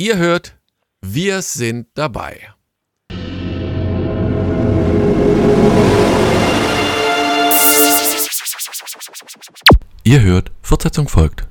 [0.00, 0.56] Ihr hört,
[1.00, 2.50] wir sind dabei.
[10.04, 11.48] Ihr hört, Fortsetzung folgt.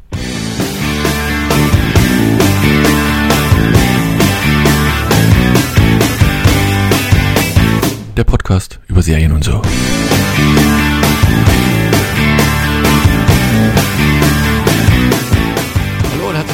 [8.15, 9.61] Der Podcast über Serien und so.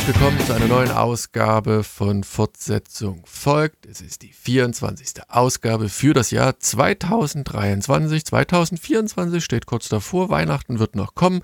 [0.03, 3.85] Herzlich willkommen zu einer neuen Ausgabe von Fortsetzung folgt.
[3.85, 5.29] Es ist die 24.
[5.29, 8.25] Ausgabe für das Jahr 2023.
[8.25, 10.29] 2024 steht kurz davor.
[10.29, 11.41] Weihnachten wird noch kommen.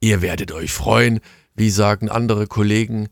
[0.00, 1.20] Ihr werdet euch freuen.
[1.54, 3.08] Wie sagen andere Kollegen,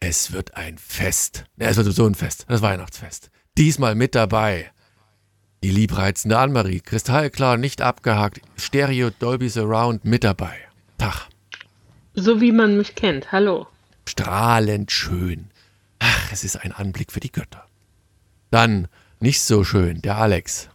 [0.00, 1.44] es wird ein Fest.
[1.56, 3.30] Es wird so ein Fest, das Weihnachtsfest.
[3.56, 4.72] Diesmal mit dabei
[5.62, 10.56] die liebreizende Annemarie, kristallklar, nicht abgehakt, Stereo Dolby Surround mit dabei.
[10.98, 11.28] Tag.
[12.14, 13.30] So wie man mich kennt.
[13.30, 13.68] Hallo.
[14.08, 15.50] Strahlend schön.
[15.98, 17.66] Ach, es ist ein Anblick für die Götter.
[18.50, 18.88] Dann,
[19.20, 20.70] nicht so schön, der Alex.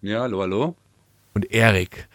[0.00, 0.76] Ja, hallo, hallo.
[1.34, 2.08] Und Erik.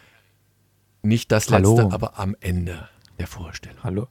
[1.01, 1.77] Nicht das Hallo.
[1.77, 3.77] letzte, aber am Ende der Vorstellung.
[3.83, 4.07] Hallo.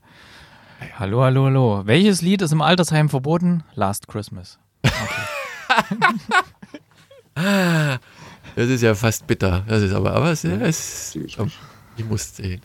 [0.98, 1.82] Hallo, hallo, hallo.
[1.84, 3.64] Welches Lied ist im Altersheim verboten?
[3.74, 4.58] Last Christmas.
[8.54, 9.62] Das ist ja fast bitter.
[9.68, 12.62] Das ist aber, aber es, es ich muss sehen.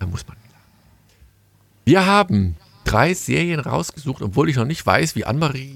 [0.00, 0.39] Da muss man.
[1.90, 5.74] Wir haben drei Serien rausgesucht, obwohl ich noch nicht weiß, wie Annemarie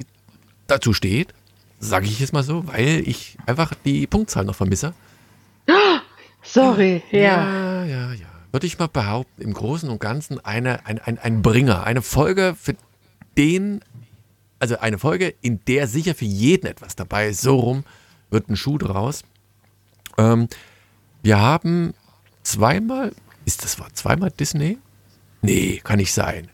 [0.69, 1.35] dazu steht.
[1.81, 4.95] Sage ich jetzt mal so, weil ich einfach die Punktzahl noch vermisse.
[6.41, 7.19] Sorry, ja.
[7.19, 8.27] Ja, ja, ja.
[8.53, 12.55] Würde ich mal behaupten, im Großen und Ganzen eine, ein, ein, ein Bringer, eine Folge
[12.57, 12.77] für
[13.37, 13.81] den,
[14.61, 17.41] also eine Folge, in der sicher für jeden etwas dabei ist.
[17.41, 17.83] So rum
[18.31, 19.25] wird ein Schuh draus.
[20.17, 20.47] Ähm,
[21.25, 21.93] wir haben
[22.45, 23.13] zweimal,
[23.47, 24.79] ist das war zweimal Disney?
[25.45, 26.49] Nee, kann nicht sein.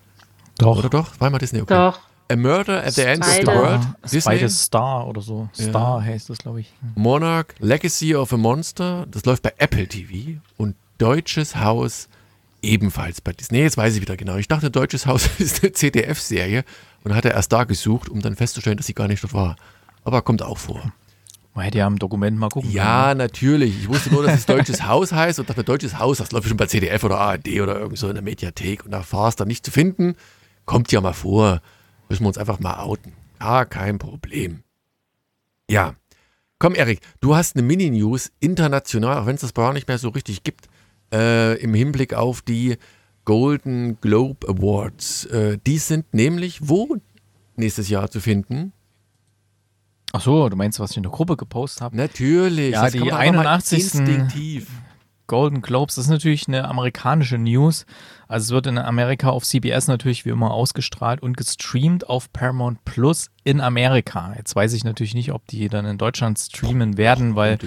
[0.58, 0.78] Doch.
[0.78, 1.16] Oder doch?
[1.16, 1.74] Zweimal Disney, okay.
[1.74, 2.00] Doch.
[2.30, 3.46] A Murder at the End of the.
[3.46, 3.80] World.
[4.04, 4.20] Disney.
[4.24, 5.48] beides Star oder so.
[5.52, 6.72] Star heißt das, glaube ich.
[6.94, 12.08] Monarch, Legacy of a Monster, das läuft bei Apple TV und Deutsches Haus
[12.62, 13.58] ebenfalls bei Disney.
[13.58, 14.36] Nee, jetzt weiß ich wieder genau.
[14.36, 16.64] Ich dachte, Deutsches Haus ist eine CDF-Serie
[17.04, 19.56] und hatte erst da gesucht, um dann festzustellen, dass sie gar nicht dort war.
[20.04, 20.92] Aber kommt auch vor.
[21.54, 23.80] Man hätte ja im Dokument mal gucken Ja, natürlich.
[23.80, 26.56] Ich wusste nur, dass es Deutsches Haus heißt und dachte, Deutsches Haus, das läuft schon
[26.56, 29.48] bei CDF oder ARD oder irgend so in der Mediathek und da war es dann
[29.48, 30.14] nicht zu finden.
[30.64, 31.60] Kommt ja mal vor.
[32.08, 33.12] Müssen wir uns einfach mal outen.
[33.40, 34.62] Ja, kein Problem.
[35.68, 35.94] Ja.
[36.58, 40.10] Komm, Erik, du hast eine Mini-News international, auch wenn es das uns nicht mehr so
[40.10, 40.68] richtig gibt,
[41.12, 42.76] äh, im Hinblick auf die
[43.24, 45.24] Golden Globe Awards.
[45.26, 46.96] Äh, die sind nämlich wo
[47.56, 48.72] nächstes Jahr zu finden?
[50.12, 51.96] Ach so, du meinst, was ich in der Gruppe gepostet habe?
[51.96, 52.72] Natürlich.
[52.72, 53.78] Ja, das die kann man einfach mal 81.
[53.78, 54.68] Instinktiv.
[55.30, 57.86] Golden Globes, das ist natürlich eine amerikanische News.
[58.26, 62.84] Also es wird in Amerika auf CBS natürlich wie immer ausgestrahlt und gestreamt auf Paramount
[62.84, 64.34] Plus in Amerika.
[64.36, 67.58] Jetzt weiß ich natürlich nicht, ob die dann in Deutschland streamen werden, weil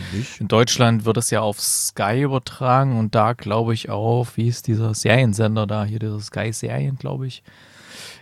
[0.42, 4.68] in Deutschland wird es ja auf Sky übertragen und da glaube ich auf, wie ist
[4.68, 7.44] dieser Seriensender da, hier dieser Sky Serien, glaube ich.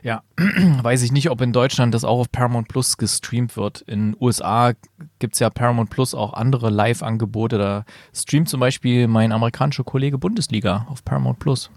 [0.04, 3.82] Ja, weiß ich nicht, ob in Deutschland das auch auf Paramount Plus gestreamt wird.
[3.82, 4.74] In USA
[5.20, 7.58] gibt es ja Paramount Plus auch andere Live-Angebote.
[7.58, 11.70] Da streamt zum Beispiel mein amerikanischer Kollege Bundesliga auf Paramount Plus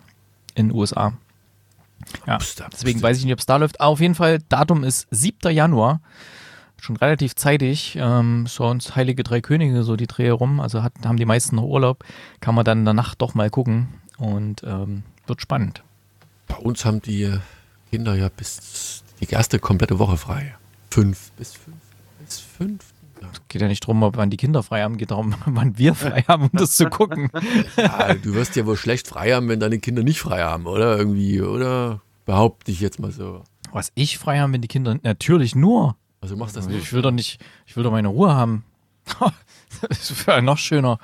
[0.55, 1.13] in USA.
[2.27, 2.39] Ja,
[2.73, 3.81] deswegen weiß ich nicht, ob es da läuft.
[3.81, 5.53] Aber auf jeden Fall, Datum ist 7.
[5.53, 6.01] Januar.
[6.81, 7.97] Schon relativ zeitig.
[7.99, 10.61] Ähm, sonst Heilige Drei Könige, so die Drehe rum.
[10.61, 12.05] Also hat, haben die meisten noch Urlaub.
[12.41, 13.89] Kann man dann in der Nacht doch mal gucken.
[14.19, 15.83] Und ähm, wird spannend.
[16.47, 17.39] Bei uns haben die
[17.95, 20.57] Kinder ja bis die erste komplette Woche frei.
[20.91, 21.77] Fünf bis fünf
[22.19, 22.83] bis fünf.
[23.23, 23.29] Ja.
[23.47, 26.45] Geht ja nicht darum, wann die Kinder frei haben, geht darum, wann wir frei haben,
[26.45, 27.31] um das zu gucken.
[27.77, 30.99] Ja, du wirst ja wohl schlecht frei haben, wenn deine Kinder nicht frei haben, oder?
[30.99, 32.01] Irgendwie, oder?
[32.27, 33.45] Behaupte ich jetzt mal so.
[33.71, 35.95] Was ich frei haben, wenn die Kinder natürlich nur.
[36.21, 36.83] Also du machst das nicht.
[36.83, 38.65] Ich will doch nicht, ich will doch meine Ruhe haben.
[39.89, 40.99] Das wäre noch schöner.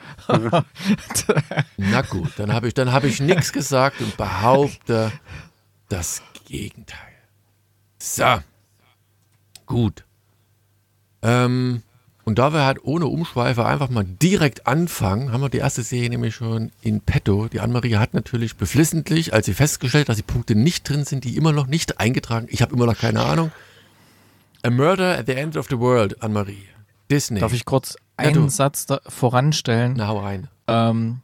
[1.77, 5.11] Na gut, dann habe ich, dann habe ich nichts gesagt und behaupte
[5.89, 6.99] das Gegenteil.
[8.01, 8.41] So.
[9.67, 10.05] Gut.
[11.23, 11.83] Ähm,
[12.25, 16.11] und da wir halt ohne Umschweife einfach mal direkt anfangen, haben wir die erste Serie
[16.11, 17.47] nämlich schon in petto.
[17.47, 21.37] Die Annemarie hat natürlich beflissentlich, als sie festgestellt, dass die Punkte nicht drin sind, die
[21.37, 22.49] immer noch nicht eingetragen.
[22.51, 23.53] Ich habe immer noch keine Ahnung.
[24.63, 26.67] A Murder at the End of the World, Annemarie.
[27.11, 27.39] Disney.
[27.41, 28.49] Darf ich kurz Ja, einen du.
[28.49, 29.95] Satz voranstellen?
[29.97, 30.49] Na, hau rein.
[30.67, 31.21] Ähm,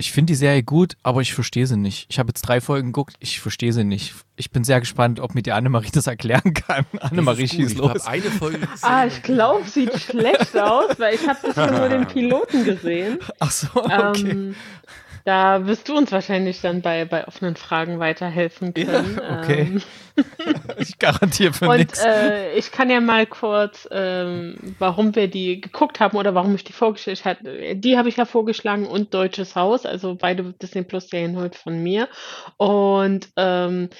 [0.00, 2.06] ich finde die Serie gut, aber ich verstehe sie nicht.
[2.08, 4.14] Ich habe jetzt drei Folgen geguckt, ich verstehe sie nicht.
[4.36, 6.86] Ich bin sehr gespannt, ob mir die Annemarie das erklären kann.
[7.00, 7.60] Annemarie, ist gut.
[7.60, 7.88] schieß Ich los.
[7.90, 8.78] habe eine Folge gesehen.
[8.82, 13.18] Ah, ich glaube, sieht schlecht aus, weil ich habe bisher nur den Piloten gesehen.
[13.40, 14.30] Ach so, okay.
[14.30, 14.54] Ähm,
[15.28, 19.20] Da wirst du uns wahrscheinlich dann bei, bei offenen Fragen weiterhelfen können.
[19.22, 19.60] Ja, okay.
[19.60, 19.82] Ähm,
[20.78, 22.02] Ich garantiere für und nichts.
[22.02, 26.64] äh, ich kann ja mal kurz, ähm, warum wir die geguckt haben oder warum ich
[26.64, 27.76] die vorgestellt hatte.
[27.76, 31.82] Die habe ich ja vorgeschlagen und Deutsches Haus, also beide Disney Plus Serien heute von
[31.82, 32.08] mir.
[32.56, 33.90] Und ähm,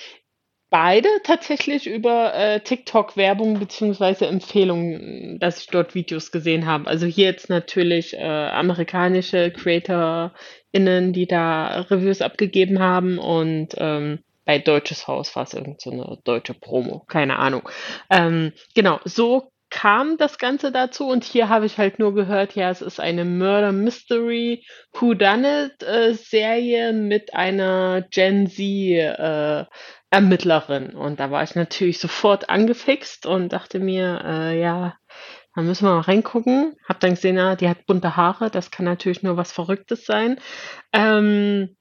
[0.70, 6.86] beide tatsächlich über äh, TikTok-Werbung beziehungsweise Empfehlungen, dass ich dort Videos gesehen habe.
[6.86, 14.58] Also hier jetzt natürlich äh, amerikanische CreatorInnen, die da Reviews abgegeben haben und ähm, bei
[14.58, 17.68] Deutsches Haus war es irgend so deutsche Promo, keine Ahnung.
[18.08, 22.70] Ähm, genau, so kam das Ganze dazu und hier habe ich halt nur gehört, ja,
[22.70, 29.64] es ist eine Murder Mystery Whodunit äh, Serie mit einer Gen Z äh,
[30.10, 34.96] Ermittlerin und da war ich natürlich sofort angefixt und dachte mir, äh, ja,
[35.54, 36.76] da müssen wir mal reingucken.
[36.88, 40.38] Hab dann gesehen, ja, die hat bunte Haare, das kann natürlich nur was Verrücktes sein.
[40.92, 41.76] Ähm,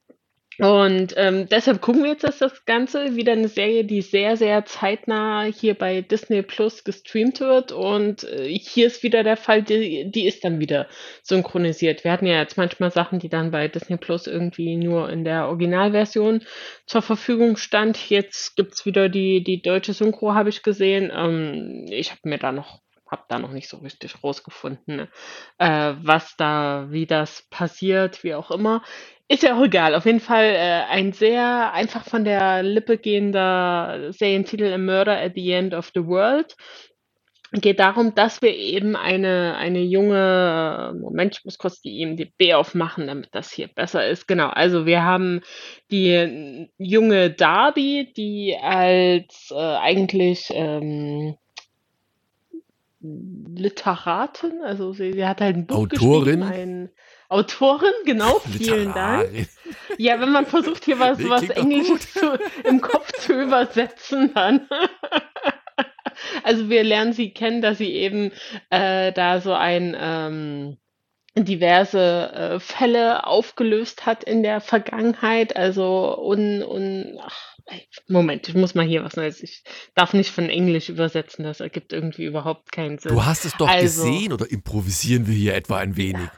[0.60, 3.16] und ähm, deshalb gucken wir jetzt dass das Ganze.
[3.16, 7.72] Wieder eine Serie, die sehr, sehr zeitnah hier bei Disney Plus gestreamt wird.
[7.72, 10.88] Und äh, hier ist wieder der Fall, die, die ist dann wieder
[11.22, 12.04] synchronisiert.
[12.04, 15.48] Wir hatten ja jetzt manchmal Sachen, die dann bei Disney Plus irgendwie nur in der
[15.48, 16.44] Originalversion
[16.88, 18.10] zur Verfügung stand.
[18.10, 21.12] Jetzt gibt's wieder die, die deutsche Synchro, habe ich gesehen.
[21.14, 25.08] Ähm, ich habe mir da noch hab da noch nicht so richtig rausgefunden,
[25.60, 28.84] äh, was da, wie das passiert, wie auch immer.
[29.30, 29.94] Ist ja auch egal.
[29.94, 35.34] Auf jeden Fall äh, ein sehr einfach von der Lippe gehender Serientitel A Murder at
[35.36, 36.56] the End of the World.
[37.54, 43.08] Geht darum, dass wir eben eine, eine junge, Moment, ich muss kurz die IMDb aufmachen,
[43.08, 44.28] damit das hier besser ist.
[44.28, 45.42] Genau, also wir haben
[45.90, 51.38] die junge Darby, die als äh, eigentlich ähm,
[53.00, 56.42] Literatin, also sie, sie hat halt ein Buch Autorin?
[56.42, 56.90] geschrieben, ein
[57.30, 59.32] Autorin, genau, vielen Dank.
[59.32, 59.48] Literarin.
[59.98, 64.68] Ja, wenn man versucht, hier was, Nee, was Englisches zu, im Kopf zu übersetzen, dann.
[66.44, 68.32] Also wir lernen sie kennen, dass sie eben
[68.72, 70.78] äh, da so ein ähm,
[71.36, 75.56] diverse äh, Fälle aufgelöst hat in der Vergangenheit.
[75.56, 77.56] Also un, un ach,
[78.08, 79.44] Moment, ich muss mal hier was Neues.
[79.44, 79.64] Ich
[79.94, 83.12] darf nicht von Englisch übersetzen, das ergibt irgendwie überhaupt keinen Sinn.
[83.12, 86.30] Du hast es doch Also- gesehen oder improvisieren wir hier etwa ein wenig?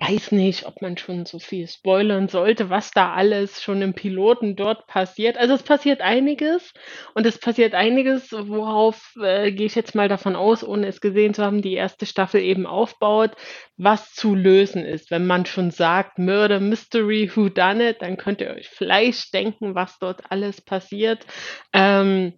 [0.00, 4.54] weiß nicht, ob man schon so viel spoilern sollte, was da alles schon im Piloten
[4.54, 5.36] dort passiert.
[5.36, 6.72] Also es passiert einiges
[7.14, 11.34] und es passiert einiges, worauf äh, gehe ich jetzt mal davon aus, ohne es gesehen
[11.34, 13.32] zu haben, die erste Staffel eben aufbaut,
[13.76, 15.10] was zu lösen ist.
[15.10, 19.74] Wenn man schon sagt, Murder Mystery, Who Done It, dann könnt ihr euch vielleicht denken,
[19.74, 21.26] was dort alles passiert.
[21.72, 22.34] Ähm,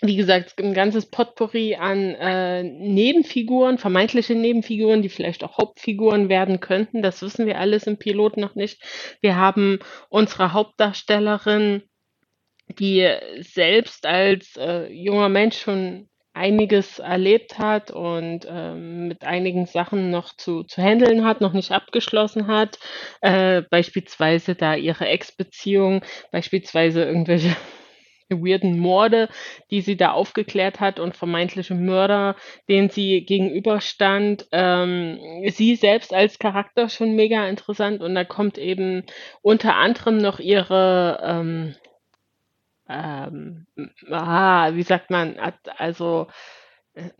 [0.00, 6.60] wie gesagt, ein ganzes Potpourri an äh, Nebenfiguren, vermeintliche Nebenfiguren, die vielleicht auch Hauptfiguren werden
[6.60, 7.02] könnten.
[7.02, 8.80] Das wissen wir alles im Pilot noch nicht.
[9.20, 11.82] Wir haben unsere Hauptdarstellerin,
[12.78, 13.08] die
[13.40, 20.36] selbst als äh, junger Mensch schon einiges erlebt hat und ähm, mit einigen Sachen noch
[20.36, 22.78] zu, zu handeln hat, noch nicht abgeschlossen hat.
[23.20, 27.56] Äh, beispielsweise da ihre Ex-Beziehung, beispielsweise irgendwelche
[28.30, 29.28] weirden Morde,
[29.70, 32.36] die sie da aufgeklärt hat und vermeintliche Mörder,
[32.68, 34.46] denen sie gegenüberstand.
[34.52, 35.18] Ähm,
[35.48, 39.04] sie selbst als Charakter schon mega interessant und da kommt eben
[39.42, 41.74] unter anderem noch ihre ähm,
[42.88, 43.66] ähm,
[44.10, 45.38] ah, wie sagt man,
[45.76, 46.26] also
[46.94, 47.10] äh,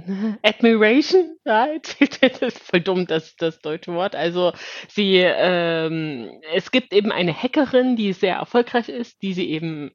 [0.42, 1.96] Admiration, right?
[2.22, 4.14] das ist voll dumm, das, das deutsche Wort.
[4.14, 4.52] Also
[4.88, 9.92] sie, ähm, es gibt eben eine Hackerin, die sehr erfolgreich ist, die sie eben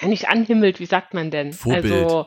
[0.00, 1.52] ja, nicht anhimmelt, wie sagt man denn?
[1.52, 1.92] Vorbild.
[2.04, 2.26] Also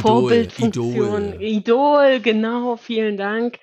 [0.00, 1.42] Vorbildfunktion, Idol.
[1.42, 3.58] Idol, genau, vielen Dank.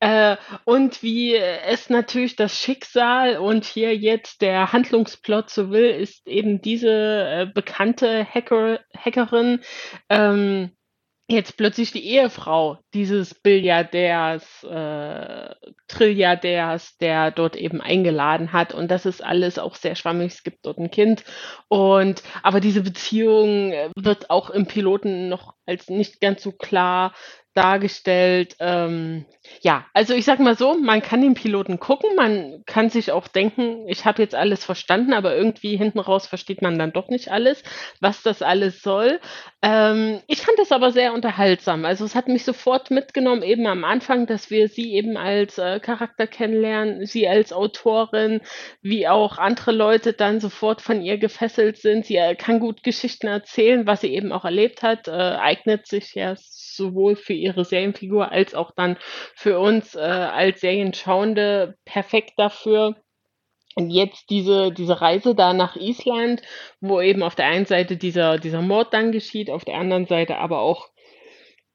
[0.00, 6.26] Äh, und wie es natürlich das Schicksal und hier jetzt der Handlungsplot so will, ist
[6.26, 9.60] eben diese äh, bekannte Hacker, Hackerin
[10.08, 10.72] ähm,
[11.30, 15.54] jetzt plötzlich die Ehefrau dieses Billiardärs, äh,
[15.86, 18.72] Trilliardärs, der dort eben eingeladen hat.
[18.72, 20.32] Und das ist alles auch sehr schwammig.
[20.32, 21.24] Es gibt dort ein Kind.
[21.68, 27.14] Und aber diese Beziehung wird auch im Piloten noch als nicht ganz so klar
[27.58, 28.54] dargestellt.
[28.60, 29.26] Ähm,
[29.62, 33.26] ja, also ich sag mal so, man kann den Piloten gucken, man kann sich auch
[33.26, 37.30] denken, ich habe jetzt alles verstanden, aber irgendwie hinten raus versteht man dann doch nicht
[37.32, 37.64] alles,
[38.00, 39.18] was das alles soll.
[39.60, 41.84] Ähm, ich fand das aber sehr unterhaltsam.
[41.84, 45.80] Also es hat mich sofort mitgenommen, eben am Anfang, dass wir sie eben als äh,
[45.80, 48.40] Charakter kennenlernen, sie als Autorin,
[48.82, 52.06] wie auch andere Leute dann sofort von ihr gefesselt sind.
[52.06, 56.14] Sie äh, kann gut Geschichten erzählen, was sie eben auch erlebt hat, äh, eignet sich
[56.14, 56.36] ja
[56.78, 58.96] sowohl für ihre Serienfigur als auch dann
[59.34, 62.96] für uns äh, als Serienschauende perfekt dafür.
[63.74, 66.42] Und jetzt diese, diese Reise da nach Island,
[66.80, 70.38] wo eben auf der einen Seite dieser, dieser Mord dann geschieht, auf der anderen Seite
[70.38, 70.88] aber auch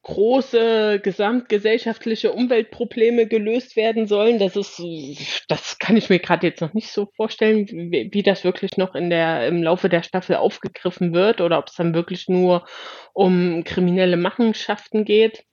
[0.04, 4.38] große gesamtgesellschaftliche Umweltprobleme gelöst werden sollen.
[4.38, 4.80] Das ist,
[5.48, 8.94] das kann ich mir gerade jetzt noch nicht so vorstellen, wie, wie, das wirklich noch
[8.94, 12.66] in der, im Laufe der Staffel aufgegriffen wird oder ob es dann wirklich nur
[13.14, 15.44] um kriminelle Machenschaften geht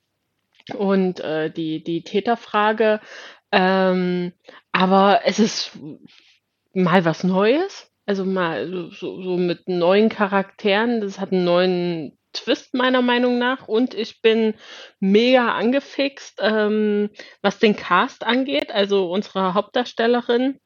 [0.75, 2.99] und äh, die, die Täterfrage.
[3.53, 4.33] Ähm,
[4.73, 5.79] aber es ist
[6.73, 7.89] mal was Neues.
[8.05, 10.99] Also mal so, so mit neuen Charakteren.
[10.99, 14.53] Das hat einen neuen Twist meiner Meinung nach und ich bin
[14.99, 17.09] mega angefixt, ähm,
[17.41, 18.71] was den Cast angeht.
[18.71, 20.59] Also unsere Hauptdarstellerin,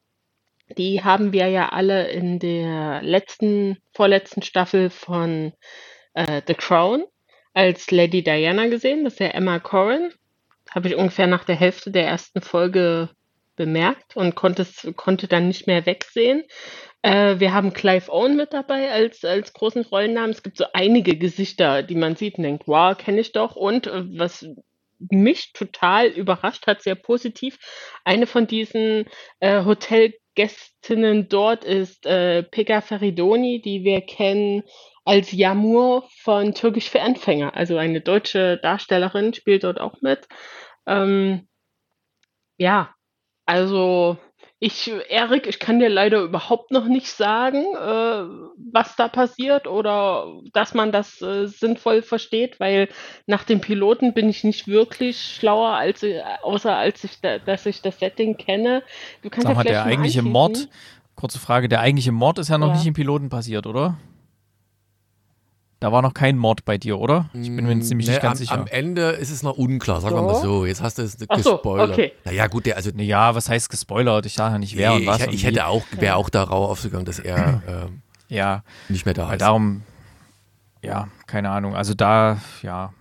[0.78, 5.54] die haben wir ja alle in der letzten, vorletzten Staffel von
[6.14, 7.04] äh, The Crown
[7.54, 9.04] als Lady Diana gesehen.
[9.04, 10.12] Das ist ja Emma Corrin.
[10.72, 13.10] Habe ich ungefähr nach der Hälfte der ersten Folge
[13.56, 16.44] bemerkt und konnte, konnte dann nicht mehr wegsehen.
[17.06, 20.32] Äh, wir haben Clive Owen mit dabei als, als großen Rollennamen.
[20.32, 23.56] Es gibt so einige Gesichter, die man sieht und denkt, wow, kenne ich doch.
[23.56, 24.48] Und äh, was
[24.98, 27.60] mich total überrascht hat, sehr positiv,
[28.06, 29.06] eine von diesen
[29.40, 34.64] äh, Hotelgästinnen dort ist äh, Pega Feridoni, die wir kennen
[35.04, 37.56] als Yamur von Türkisch für Anfänger.
[37.56, 40.28] Also eine deutsche Darstellerin spielt dort auch mit.
[40.88, 41.48] Ähm,
[42.58, 42.96] ja,
[43.46, 44.18] also
[44.66, 50.42] ich, Erik, ich kann dir leider überhaupt noch nicht sagen, äh, was da passiert oder
[50.54, 52.90] dass man das äh, sinnvoll versteht, weil
[53.28, 57.68] nach dem Piloten bin ich nicht wirklich schlauer, als, äh, außer als ich da, dass
[57.68, 58.82] ich das Setting kenne.
[59.22, 60.68] Du kannst Sag ja mal, der eigentliche Mord,
[61.14, 62.74] kurze Frage, der eigentliche Mord ist ja noch ja.
[62.74, 64.00] nicht im Piloten passiert, oder?
[65.80, 67.30] Da war noch kein Mord bei dir, oder?
[67.34, 68.54] Ich bin mir ziemlich nee, nicht ganz am, sicher.
[68.54, 70.66] Am Ende ist es noch unklar, sagen wir mal so.
[70.66, 71.88] Jetzt hast du es gespoilert.
[71.88, 72.14] So, okay.
[72.24, 72.92] Naja, gut, der, also.
[72.92, 74.26] Ja, was heißt gespoilert?
[74.26, 75.28] Ich sage ja nicht wer nee, und was.
[75.28, 79.34] Ich, ich hätte auch, wäre auch darauf aufgegangen, dass er ähm, ja, nicht mehr da
[79.34, 79.42] ist.
[79.42, 79.84] Darum,
[80.82, 81.76] ja, keine Ahnung.
[81.76, 82.94] Also da, ja,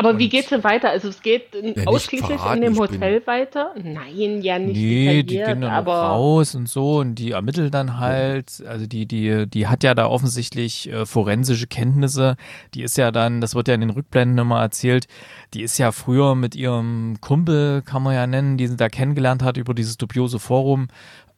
[0.00, 0.88] aber wie geht es denn weiter?
[0.88, 3.74] Also es geht ja, ausschließlich in dem Hotel weiter?
[3.76, 4.76] Nein, ja nicht.
[4.76, 8.64] Nee, die gehen dann aber raus und so und die ermitteln dann halt.
[8.66, 12.36] Also die, die, die hat ja da offensichtlich äh, forensische Kenntnisse.
[12.72, 15.06] Die ist ja dann, das wird ja in den Rückblenden immer erzählt,
[15.52, 19.42] die ist ja früher mit ihrem Kumpel, kann man ja nennen, die sie da kennengelernt
[19.42, 20.88] hat über dieses dubiose Forum,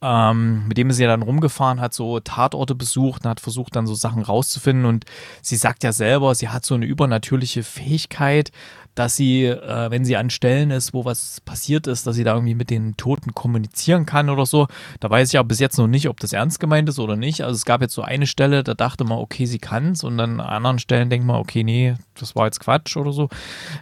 [0.03, 3.87] ähm, mit dem sie ja dann rumgefahren, hat so Tatorte besucht und hat versucht, dann
[3.87, 4.85] so Sachen rauszufinden.
[4.85, 5.05] Und
[5.41, 8.51] sie sagt ja selber, sie hat so eine übernatürliche Fähigkeit,
[8.95, 12.35] dass sie, äh, wenn sie an Stellen ist, wo was passiert ist, dass sie da
[12.35, 14.67] irgendwie mit den Toten kommunizieren kann oder so.
[15.01, 17.43] Da weiß ich aber bis jetzt noch nicht, ob das ernst gemeint ist oder nicht.
[17.43, 20.19] Also es gab jetzt so eine Stelle, da dachte man, okay, sie kann es und
[20.19, 23.29] dann an anderen Stellen denkt man, okay, nee, das war jetzt Quatsch oder so.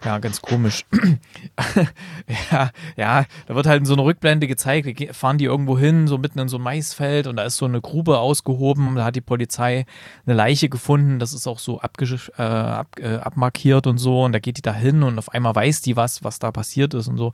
[0.05, 0.85] Ja, ganz komisch.
[2.53, 6.19] ja, ja, da wird halt in so einer Rückblende gezeigt, fahren die irgendwo hin, so
[6.19, 9.21] mitten in so ein Maisfeld und da ist so eine Grube ausgehoben, da hat die
[9.21, 9.87] Polizei
[10.27, 14.39] eine Leiche gefunden, das ist auch so äh, ab, äh, abmarkiert und so und da
[14.39, 17.17] geht die da hin und auf einmal weiß die was, was da passiert ist und
[17.17, 17.33] so.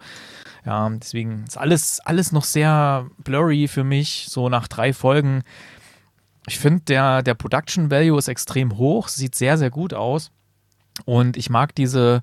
[0.64, 5.42] Ja, deswegen ist alles, alles noch sehr blurry für mich, so nach drei Folgen.
[6.48, 10.30] Ich finde, der, der Production Value ist extrem hoch, sieht sehr, sehr gut aus.
[11.04, 12.22] Und ich mag diese,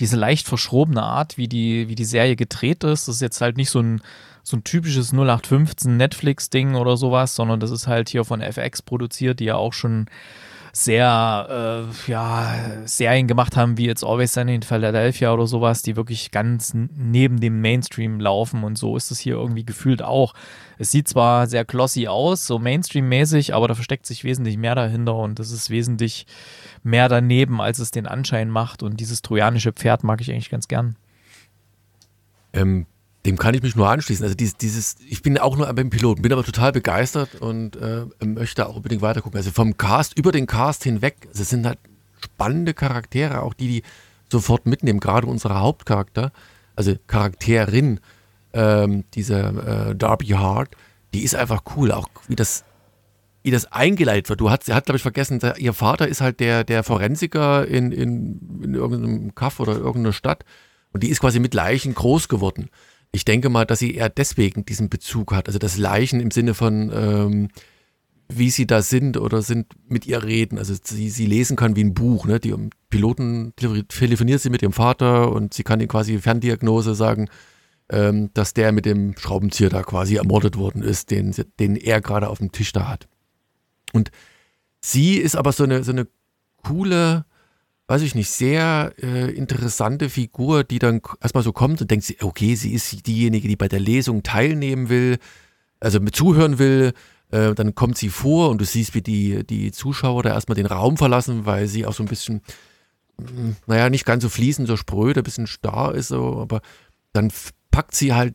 [0.00, 3.08] diese leicht verschrobene Art, wie die, wie die Serie gedreht ist.
[3.08, 4.00] Das ist jetzt halt nicht so ein,
[4.42, 9.40] so ein typisches 0815 Netflix-Ding oder sowas, sondern das ist halt hier von FX produziert,
[9.40, 10.06] die ja auch schon
[10.74, 12.54] sehr äh, ja,
[12.86, 17.40] Serien gemacht haben, wie jetzt Always Sunny in Philadelphia oder sowas, die wirklich ganz neben
[17.40, 20.32] dem Mainstream laufen und so ist es hier irgendwie gefühlt auch.
[20.78, 25.14] Es sieht zwar sehr glossy aus, so Mainstream-mäßig, aber da versteckt sich wesentlich mehr dahinter
[25.14, 26.26] und das ist wesentlich
[26.82, 30.68] mehr daneben, als es den Anschein macht und dieses trojanische Pferd mag ich eigentlich ganz
[30.68, 30.96] gern.
[32.54, 32.86] Ähm,
[33.24, 34.24] dem kann ich mich nur anschließen.
[34.24, 38.04] Also dieses, dieses, ich bin auch nur beim Piloten, bin aber total begeistert und äh,
[38.24, 39.38] möchte auch unbedingt weitergucken.
[39.38, 41.78] Also vom Cast, über den Cast hinweg, also es sind halt
[42.20, 43.82] spannende Charaktere, auch die, die
[44.28, 46.32] sofort mitnehmen, gerade unser Hauptcharakter,
[46.74, 48.00] also Charakterin,
[48.54, 50.76] ähm, dieser äh, Darby Hart,
[51.14, 52.64] die ist einfach cool, auch wie das,
[53.42, 54.40] wie das eingeleitet wird.
[54.40, 57.92] Du hast, hat, glaube ich, vergessen, der, ihr Vater ist halt der, der Forensiker in,
[57.92, 60.44] in, in irgendeinem Kaff oder irgendeiner Stadt
[60.92, 62.68] und die ist quasi mit Leichen groß geworden.
[63.12, 65.46] Ich denke mal, dass sie eher deswegen diesen Bezug hat.
[65.46, 67.48] Also das Leichen im Sinne von, ähm,
[68.28, 70.58] wie sie da sind oder sind mit ihr reden.
[70.58, 72.26] Also sie, sie lesen kann wie ein Buch.
[72.26, 72.40] Ne?
[72.40, 72.54] Die
[72.88, 77.28] Piloten telefoniert sie mit ihrem Vater und sie kann ihm quasi Ferndiagnose sagen,
[77.90, 82.28] ähm, dass der mit dem Schraubenzieher da quasi ermordet worden ist, den, den er gerade
[82.28, 83.08] auf dem Tisch da hat.
[83.92, 84.10] Und
[84.80, 86.08] sie ist aber so eine, so eine
[86.62, 87.26] coole,
[87.92, 92.54] weiß ich nicht, sehr äh, interessante Figur, die dann erstmal so kommt und denkt, okay,
[92.54, 95.18] sie ist diejenige, die bei der Lesung teilnehmen will,
[95.78, 96.94] also mit zuhören will.
[97.30, 100.64] Äh, dann kommt sie vor und du siehst, wie die, die Zuschauer da erstmal den
[100.64, 102.40] Raum verlassen, weil sie auch so ein bisschen,
[103.18, 106.62] hm, naja, nicht ganz so fließend, so spröde, ein bisschen starr ist, so, aber
[107.12, 107.30] dann
[107.70, 108.34] packt sie halt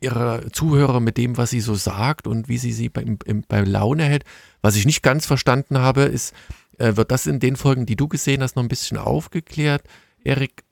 [0.00, 3.04] ihre Zuhörer mit dem, was sie so sagt und wie sie sie bei,
[3.48, 4.22] bei Laune hält.
[4.62, 6.34] Was ich nicht ganz verstanden habe, ist,
[6.80, 9.82] äh, wird das in den Folgen, die du gesehen hast, noch ein bisschen aufgeklärt,
[10.24, 10.64] Erik?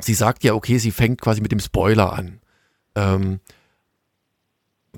[0.00, 2.40] Sie sagt ja, okay, sie fängt quasi mit dem Spoiler an.
[2.94, 3.40] Ähm,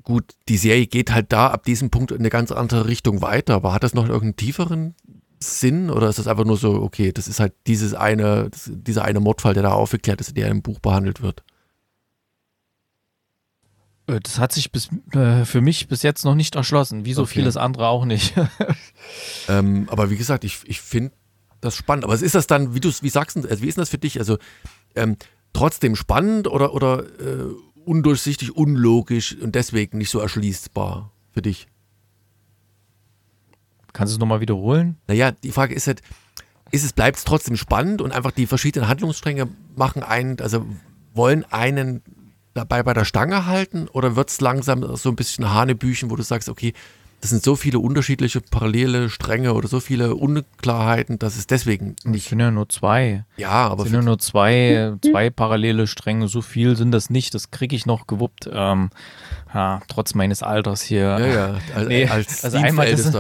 [0.03, 3.55] gut, die Serie geht halt da ab diesem Punkt in eine ganz andere Richtung weiter,
[3.55, 4.95] aber hat das noch irgendeinen tieferen
[5.41, 9.21] Sinn oder ist das einfach nur so, okay, das ist halt dieses eine, dieser eine
[9.21, 11.45] Mordfall, der da aufgeklärt ist, der im Buch behandelt wird?
[14.09, 17.23] Äh, das hat sich bis, äh, für mich bis jetzt noch nicht erschlossen, wie so
[17.23, 17.35] okay.
[17.35, 18.35] vieles andere auch nicht.
[19.49, 21.13] ähm, aber wie gesagt, ich, ich finde
[21.61, 22.05] das spannend.
[22.05, 24.19] Aber ist das dann, wie du wie sagst, also wie ist das für dich?
[24.19, 24.39] Also
[24.95, 25.17] ähm,
[25.53, 27.45] trotzdem spannend oder, oder äh,
[27.85, 31.69] undurchsichtig, unlogisch und deswegen nicht so erschließbar für dich?
[33.93, 34.97] Kannst du es nochmal wiederholen?
[35.09, 36.03] Naja, die Frage ist halt,
[36.71, 40.67] ist es, bleibt es trotzdem spannend und einfach die verschiedenen Handlungsstränge machen einen, also
[41.15, 42.03] wollen einen
[42.55, 46.23] dabei bei der Stange halten oder wird es langsam so ein bisschen Hanebüchen, wo du
[46.23, 46.73] sagst, okay,
[47.21, 52.25] das sind so viele unterschiedliche parallele Stränge oder so viele Unklarheiten, dass es deswegen nicht.
[52.25, 53.25] Es sind ja nur zwei.
[53.37, 53.83] Ja, aber.
[53.83, 56.29] Es sind ja nur zwei, zwei parallele Stränge.
[56.29, 57.35] So viel sind das nicht.
[57.35, 58.49] Das kriege ich noch gewuppt.
[58.53, 58.91] Ähm,
[59.55, 61.19] ja, trotz meines Alters hier.
[61.19, 61.55] Ja, ja.
[61.75, 63.11] Als, nee, als also einmal das,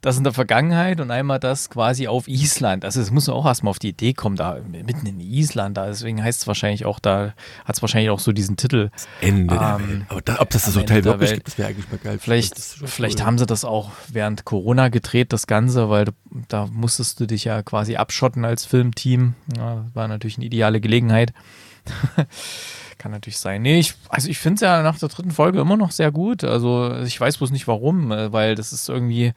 [0.00, 2.84] das in der Vergangenheit und einmal das quasi auf Island.
[2.84, 6.22] Also es muss auch erstmal auf die Idee kommen, da mitten in Island, da deswegen
[6.22, 7.32] heißt es wahrscheinlich auch, da
[7.64, 8.90] hat es wahrscheinlich auch so diesen Titel.
[8.92, 10.02] Das Ende ähm, der Welt.
[10.08, 12.18] Aber da, ob das das Hotel wirklich gibt, das wäre eigentlich mal geil.
[12.20, 16.06] Vielleicht, vielleicht haben sie das auch während Corona gedreht, das Ganze, weil
[16.48, 19.34] da musstest du dich ja quasi abschotten als Filmteam.
[19.56, 21.32] Ja, war natürlich eine ideale Gelegenheit.
[22.98, 23.62] Kann natürlich sein.
[23.62, 26.44] Nee, ich, also ich finde es ja nach der dritten Folge immer noch sehr gut.
[26.44, 29.32] Also ich weiß bloß nicht warum, äh, weil das ist irgendwie,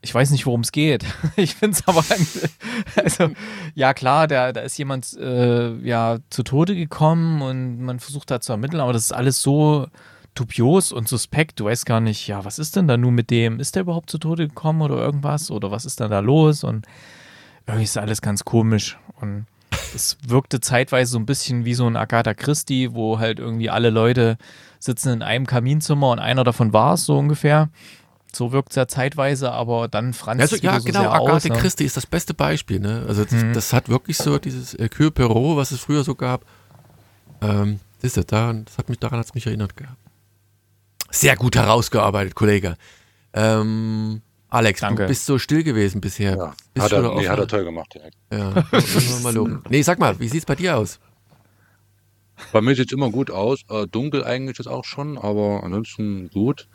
[0.00, 1.04] ich weiß nicht, worum es geht.
[1.36, 2.04] Ich finde es aber,
[2.96, 3.30] also
[3.74, 8.40] ja klar, da, da ist jemand äh, ja zu Tode gekommen und man versucht da
[8.40, 9.88] zu ermitteln, aber das ist alles so
[10.34, 11.60] dubios und suspekt.
[11.60, 13.60] Du weißt gar nicht, ja, was ist denn da nun mit dem?
[13.60, 15.50] Ist der überhaupt zu Tode gekommen oder irgendwas?
[15.50, 16.64] Oder was ist denn da los?
[16.64, 16.86] Und
[17.66, 19.46] irgendwie ist alles ganz komisch und
[19.94, 23.90] es wirkte zeitweise so ein bisschen wie so ein Agatha Christie, wo halt irgendwie alle
[23.90, 24.36] Leute
[24.78, 27.68] sitzen in einem Kaminzimmer und einer davon war es so ungefähr.
[28.32, 31.32] So wirkt es ja zeitweise, aber dann franzt Also, es ja, so genau, sehr Agathe
[31.32, 31.44] aus.
[31.44, 31.56] Ne?
[31.56, 32.78] Christie ist das beste Beispiel.
[32.78, 33.04] Ne?
[33.08, 33.52] Also das, Mhm.
[33.52, 36.44] das hat wirklich so dieses Hercule Perot, was es früher so gab.
[37.42, 39.96] Ähm, das ist ja da, das hat mich daran hat's mich erinnert gehabt.
[41.10, 42.76] Sehr gut herausgearbeitet, Kollege.
[43.32, 45.02] Ähm, Alex, Danke.
[45.02, 46.54] du bist so still gewesen bisher.
[46.76, 47.94] Ja, hat er, nee, hat er toll gemacht.
[48.30, 48.38] Ja.
[48.38, 49.62] Ja, müssen wir mal loben.
[49.70, 50.98] Nee, sag mal, wie sieht's bei dir aus?
[52.52, 53.60] Bei mir sieht es immer gut aus.
[53.68, 56.66] Äh, dunkel eigentlich ist auch schon, aber ansonsten gut.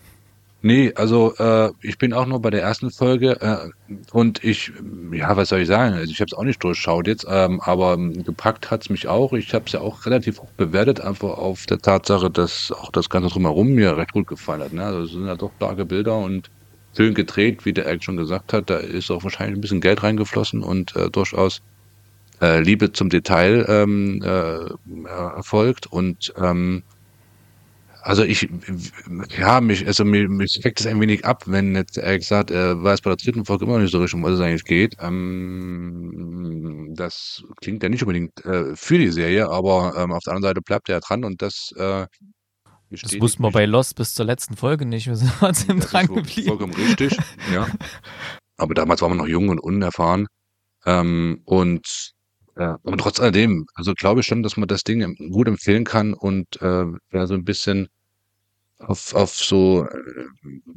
[0.62, 3.70] Nee, also äh, ich bin auch nur bei der ersten Folge äh,
[4.12, 4.72] und ich,
[5.12, 5.94] ja, was soll ich sagen?
[5.94, 9.34] Also ich habe es auch nicht durchschaut jetzt, ähm, aber ähm, gepackt hat's mich auch.
[9.34, 13.12] Ich habe es ja auch relativ hoch bewertet, einfach auf der Tatsache, dass auch das
[13.12, 14.74] Ganze drumherum mir recht gut gefallen hat.
[14.74, 14.84] Ne?
[14.84, 16.50] Also es sind ja doch starke Bilder und
[16.96, 18.70] schön gedreht, wie der Eric schon gesagt hat.
[18.70, 21.62] Da ist auch wahrscheinlich ein bisschen Geld reingeflossen und äh, durchaus
[22.42, 26.84] äh, Liebe zum Detail ähm, äh, erfolgt und ähm,
[28.02, 28.48] also ich
[29.36, 32.84] ja mich also mir, mich schreckt es ein wenig ab, wenn jetzt er gesagt, er
[32.84, 34.96] weiß bei der dritten Folge immer nicht so richtig, um was es eigentlich geht.
[35.00, 40.52] Ähm, das klingt ja nicht unbedingt äh, für die Serie, aber ähm, auf der anderen
[40.52, 42.06] Seite bleibt er dran und das äh,
[43.02, 45.08] Das wussten wir bei Lost bis zur letzten Folge nicht.
[45.08, 46.48] Wir sind trotzdem dran geblieben.
[46.48, 47.18] vollkommen richtig,
[47.54, 47.68] ja.
[48.58, 50.28] Aber damals war man noch jung und unerfahren.
[50.86, 52.14] Ähm, und
[52.56, 56.14] äh, aber trotz alledem, also glaube ich schon, dass man das Ding gut empfehlen kann
[56.14, 57.90] und äh, wer so ein bisschen
[58.80, 60.26] auf, auf so äh,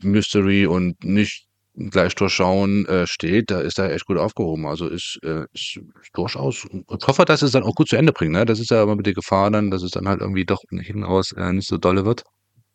[0.02, 1.47] Mystery und nicht
[1.90, 4.66] gleich durchschauen äh, steht, da ist er echt gut aufgehoben.
[4.66, 6.66] Also ist, äh, ist, ist durchaus.
[6.72, 8.32] Ich hoffe, dass es dann auch gut zu Ende bringt.
[8.32, 8.44] Ne?
[8.44, 11.04] Das ist ja immer mit der Gefahr dann, dass es dann halt irgendwie doch hinten
[11.04, 12.24] raus äh, nicht so dolle wird.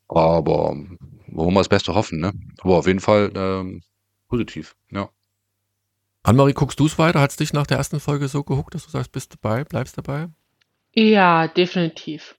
[0.07, 0.75] Aber
[1.27, 2.33] wollen wir das Beste hoffen, ne?
[2.61, 3.81] Aber auf jeden Fall ähm,
[4.27, 5.09] positiv, ja.
[6.23, 7.19] Annemarie, guckst du es weiter?
[7.19, 9.97] Hat es dich nach der ersten Folge so gehuckt, dass du sagst, bist dabei, bleibst
[9.97, 10.27] dabei?
[10.93, 12.35] Ja, definitiv.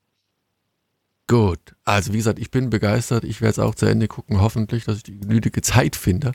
[1.27, 3.25] Gut, also wie gesagt, ich bin begeistert.
[3.25, 6.33] Ich werde es auch zu Ende gucken, hoffentlich, dass ich die nötige Zeit finde.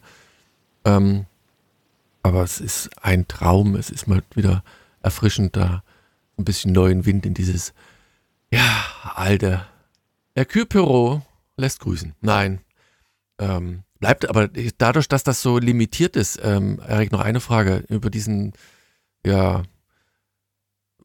[0.83, 1.25] Ähm,
[2.23, 3.75] aber es ist ein Traum.
[3.75, 4.63] Es ist mal wieder
[5.01, 5.83] erfrischend, da
[6.37, 7.73] ein bisschen neuen Wind in dieses,
[8.51, 9.65] ja, alte
[10.35, 11.21] Hercule
[11.57, 12.15] lässt grüßen.
[12.21, 12.61] Nein,
[13.37, 18.09] ähm, bleibt aber dadurch, dass das so limitiert ist, ähm, Erik, noch eine Frage über
[18.09, 18.53] diesen,
[19.25, 19.63] ja,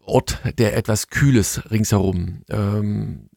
[0.06, 2.42] Ort der etwas Kühles ringsherum.
[2.50, 3.30] Ähm,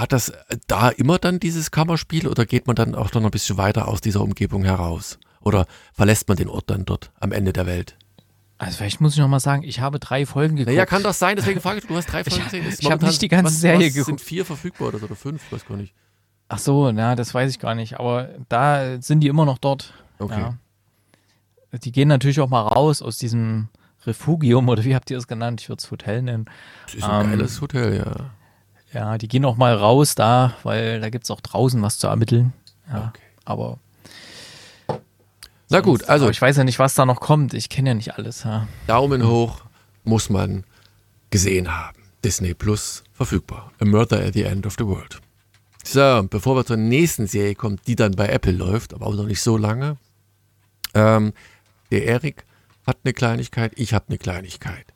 [0.00, 0.32] hat das
[0.66, 4.00] da immer dann dieses Kammerspiel oder geht man dann auch noch ein bisschen weiter aus
[4.00, 5.18] dieser Umgebung heraus?
[5.40, 7.96] Oder verlässt man den Ort dann dort am Ende der Welt?
[8.56, 10.74] Also vielleicht muss ich noch mal sagen, ich habe drei Folgen geguckt.
[10.74, 12.66] Naja, kann das sein, deswegen frage ich, du hast drei Folgen Ich- gesehen.
[12.66, 14.20] Ist ich hab momentan- nicht die ganze was, Serie was sind geguckt.
[14.20, 15.92] vier verfügbar oder so, oder fünf, weiß gar nicht.
[16.48, 17.98] Ach so, na, das weiß ich gar nicht.
[17.98, 19.92] Aber da sind die immer noch dort.
[20.18, 20.40] Okay.
[20.40, 20.58] Ja.
[21.82, 23.68] Die gehen natürlich auch mal raus aus diesem
[24.06, 25.60] Refugium oder wie habt ihr es genannt?
[25.62, 26.44] Ich würde es Hotel nennen.
[26.86, 28.30] Das ist ein Ähm, geiles Hotel, ja.
[28.94, 32.06] Ja, die gehen auch mal raus da, weil da gibt es auch draußen was zu
[32.06, 32.52] ermitteln.
[32.90, 33.22] Ja, Okay.
[33.44, 33.78] aber
[35.68, 37.52] Na gut, also ich weiß ja nicht, was da noch kommt.
[37.54, 38.44] Ich kenne ja nicht alles.
[38.44, 38.68] Ja.
[38.86, 39.62] Daumen hoch
[40.04, 40.64] muss man
[41.30, 41.98] gesehen haben.
[42.24, 43.72] Disney Plus verfügbar.
[43.80, 45.20] A Murder at the End of the World.
[45.82, 49.26] So, bevor wir zur nächsten Serie kommen, die dann bei Apple läuft, aber auch noch
[49.26, 49.96] nicht so lange.
[50.94, 51.32] Ähm,
[51.90, 52.44] der Erik
[52.86, 54.86] hat eine Kleinigkeit, ich habe eine Kleinigkeit.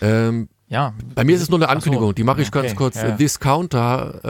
[0.00, 0.94] Ähm, ja.
[1.14, 1.70] bei mir ist es nur eine so.
[1.72, 2.96] Ankündigung, die mache ich ganz Okay, kurz.
[2.96, 3.10] ja.
[3.12, 4.28] Discounter, äh,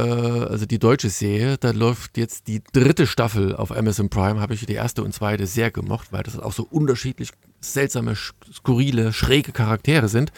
[0.51, 4.40] also die deutsche Serie, da läuft jetzt die dritte Staffel auf Amazon Prime.
[4.40, 8.14] Habe ich die erste und zweite sehr gemocht, weil das auch so unterschiedlich seltsame,
[8.53, 10.33] skurrile, schräge Charaktere sind.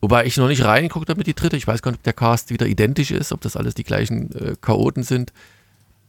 [0.00, 1.56] Wobei ich noch nicht reingeguckt habe mit die dritte.
[1.56, 4.32] Ich weiß gar nicht, ob der Cast wieder identisch ist, ob das alles die gleichen
[4.32, 5.32] äh, Chaoten sind.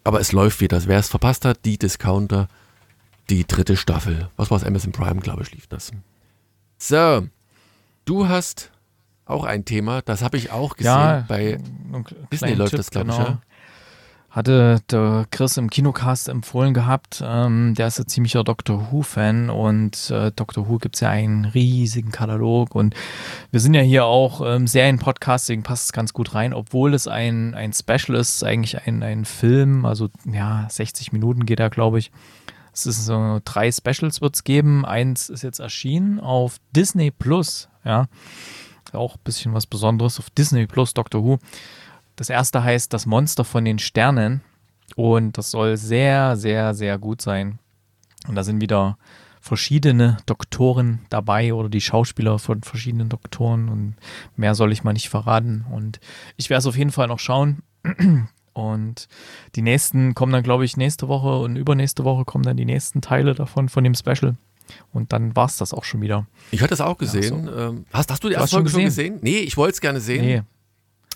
[0.04, 0.82] Aber es läuft wieder.
[0.86, 2.48] Wer es verpasst hat, die Discounter,
[3.30, 4.30] die dritte Staffel.
[4.36, 4.64] Was war es?
[4.64, 5.92] Amazon Prime, glaube ich, lief das.
[6.78, 7.26] So,
[8.04, 8.70] du hast
[9.26, 11.58] auch ein Thema, das habe ich auch gesehen Ja, bei
[12.32, 13.30] Disney läuft Tipp, das, glaube ich, genau.
[13.30, 13.40] ja.
[14.30, 17.24] Hatte der Chris im Kinocast empfohlen gehabt.
[17.26, 21.46] Ähm, der ist ein ziemlicher Doctor Who-Fan und äh, Doctor Who gibt es ja einen
[21.46, 22.96] riesigen Katalog und
[23.52, 27.08] wir sind ja hier auch ähm, Serien-Podcast, deswegen passt es ganz gut rein, obwohl es
[27.08, 32.00] ein, ein Special ist, eigentlich ein, ein Film, also ja, 60 Minuten geht er, glaube
[32.00, 32.12] ich.
[32.74, 34.86] Es ist so drei Specials wird es geben.
[34.86, 38.08] Eins ist jetzt erschienen auf Disney Plus, ja.
[38.96, 41.40] Auch ein bisschen was Besonderes auf Disney Plus, Doctor Who.
[42.16, 44.42] Das erste heißt Das Monster von den Sternen
[44.96, 47.60] und das soll sehr, sehr, sehr gut sein.
[48.28, 48.98] Und da sind wieder
[49.42, 53.96] verschiedene Doktoren dabei oder die Schauspieler von verschiedenen Doktoren und
[54.36, 55.66] mehr soll ich mal nicht verraten.
[55.72, 56.00] Und
[56.36, 57.62] ich werde es auf jeden Fall noch schauen.
[58.54, 59.10] Und
[59.56, 63.02] die nächsten kommen dann, glaube ich, nächste Woche und übernächste Woche kommen dann die nächsten
[63.02, 64.38] Teile davon, von dem Special.
[64.92, 66.28] Und dann war es das auch schon wieder.
[66.52, 67.50] Ich hatte es auch gesehen.
[67.56, 69.20] ähm, hast, hast du die erste schon Folge schon gesehen?
[69.22, 70.26] Nee, ich wollte es gerne sehen.
[70.26, 70.42] Nee,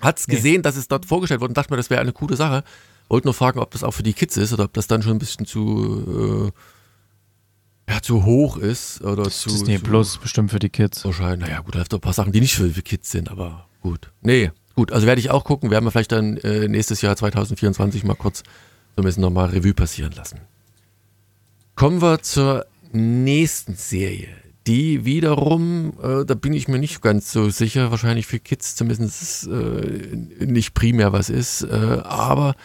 [0.01, 0.35] Hat's Nee.
[0.35, 2.63] gesehen, dass es dort vorgestellt wurde und dachte mir, das wäre eine coole Sache.
[3.09, 5.13] wollte nur fragen, ob das auch für die Kids ist oder ob das dann schon
[5.13, 6.51] ein bisschen zu,
[7.87, 9.49] äh, ja, zu hoch ist oder Das zu.
[9.49, 11.03] Disney zu, Plus bestimmt für die Kids.
[11.03, 13.29] Wahrscheinlich, naja, gut, da gibt es ein paar Sachen, die nicht für, für Kids sind,
[13.31, 14.11] aber gut.
[14.21, 15.69] Nee, gut, also werde ich auch gucken.
[15.71, 18.43] Werden wir vielleicht dann äh, nächstes Jahr 2024 mal kurz
[18.95, 20.39] so ein bisschen nochmal Revue passieren lassen.
[21.75, 24.29] Kommen wir zur nächsten Serie.
[24.67, 29.47] Die wiederum, äh, da bin ich mir nicht ganz so sicher, wahrscheinlich für Kids zumindest
[29.47, 32.55] äh, nicht primär was ist, äh, aber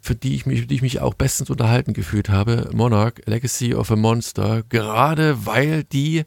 [0.00, 3.90] für die ich mich, die ich mich auch bestens unterhalten gefühlt habe, Monarch, Legacy of
[3.90, 6.24] a Monster, gerade weil die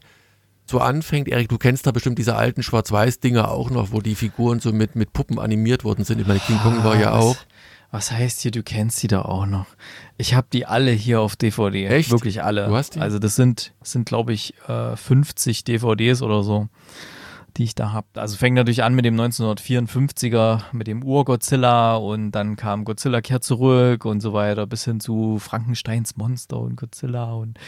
[0.66, 4.60] so anfängt, Erik, du kennst da bestimmt diese alten Schwarz-Weiß-Dinger auch noch, wo die Figuren
[4.60, 6.20] so mit, mit Puppen animiert worden sind.
[6.20, 7.36] Ich meine, King Kong war ja Was- auch.
[7.92, 9.66] Was heißt hier, du kennst sie da auch noch?
[10.16, 11.86] Ich habe die alle hier auf DVD.
[11.88, 12.10] Echt?
[12.10, 12.66] Wirklich alle.
[12.66, 13.00] Du hast die?
[13.00, 16.68] Also das sind, das sind glaube ich, äh, 50 DVDs oder so,
[17.58, 18.06] die ich da habe.
[18.14, 23.44] Also fängt natürlich an mit dem 1954er, mit dem Ur-Godzilla und dann kam Godzilla kehrt
[23.44, 27.58] zurück und so weiter, bis hin zu Frankensteins Monster und Godzilla und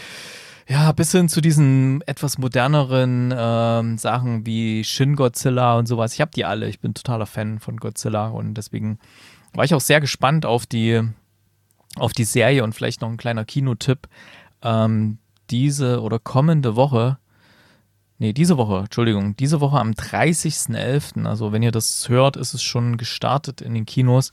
[0.66, 6.14] ja, bis hin zu diesen etwas moderneren ähm, Sachen wie Shin Godzilla und sowas.
[6.14, 6.66] Ich habe die alle.
[6.66, 8.98] Ich bin totaler Fan von Godzilla und deswegen
[9.54, 11.00] war ich auch sehr gespannt auf die,
[11.96, 14.08] auf die Serie und vielleicht noch ein kleiner Kinotipp.
[14.62, 15.18] Ähm,
[15.50, 17.18] diese oder kommende Woche,
[18.18, 22.62] nee, diese Woche, Entschuldigung, diese Woche am 30.11., also wenn ihr das hört, ist es
[22.62, 24.32] schon gestartet in den Kinos,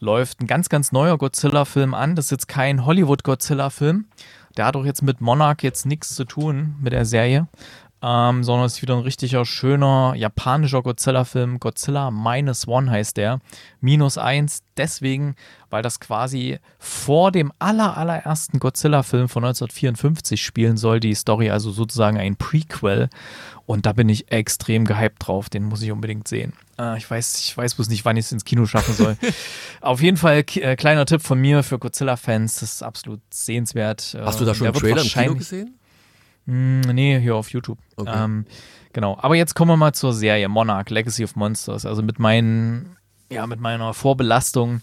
[0.00, 2.16] läuft ein ganz, ganz neuer Godzilla-Film an.
[2.16, 4.06] Das ist jetzt kein Hollywood-Godzilla-Film.
[4.56, 7.46] Der hat auch jetzt mit Monarch jetzt nichts zu tun mit der Serie,
[8.00, 11.58] ähm, sondern es ist wieder ein richtiger, schöner japanischer Godzilla-Film.
[11.58, 13.40] Godzilla Minus One heißt der.
[13.80, 15.34] Minus eins, deswegen,
[15.68, 21.00] weil das quasi vor dem aller, allerersten Godzilla-Film von 1954 spielen soll.
[21.00, 23.08] Die Story also sozusagen ein Prequel.
[23.66, 25.50] Und da bin ich extrem gehypt drauf.
[25.50, 26.54] Den muss ich unbedingt sehen.
[26.78, 29.16] Äh, ich, weiß, ich weiß bloß nicht, wann ich es ins Kino schaffen soll.
[29.80, 32.60] Auf jeden Fall, äh, kleiner Tipp von mir für Godzilla-Fans.
[32.60, 34.16] Das ist absolut sehenswert.
[34.22, 35.77] Hast du da Äh, schon der einen Trailer im Kino gesehen?
[36.48, 37.78] Mm, nee, hier auf YouTube.
[37.96, 38.24] Okay.
[38.24, 38.46] Ähm,
[38.94, 39.18] genau.
[39.20, 41.84] Aber jetzt kommen wir mal zur Serie Monarch, Legacy of Monsters.
[41.84, 42.96] Also mit meinen,
[43.30, 44.80] ja, mit meiner Vorbelastung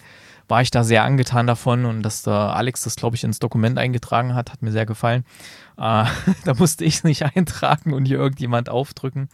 [0.47, 3.79] war ich da sehr angetan davon und dass der Alex das, glaube ich, ins Dokument
[3.79, 5.25] eingetragen hat, hat mir sehr gefallen.
[5.77, 6.05] Äh,
[6.45, 9.29] da musste ich es nicht eintragen und hier irgendjemand aufdrücken.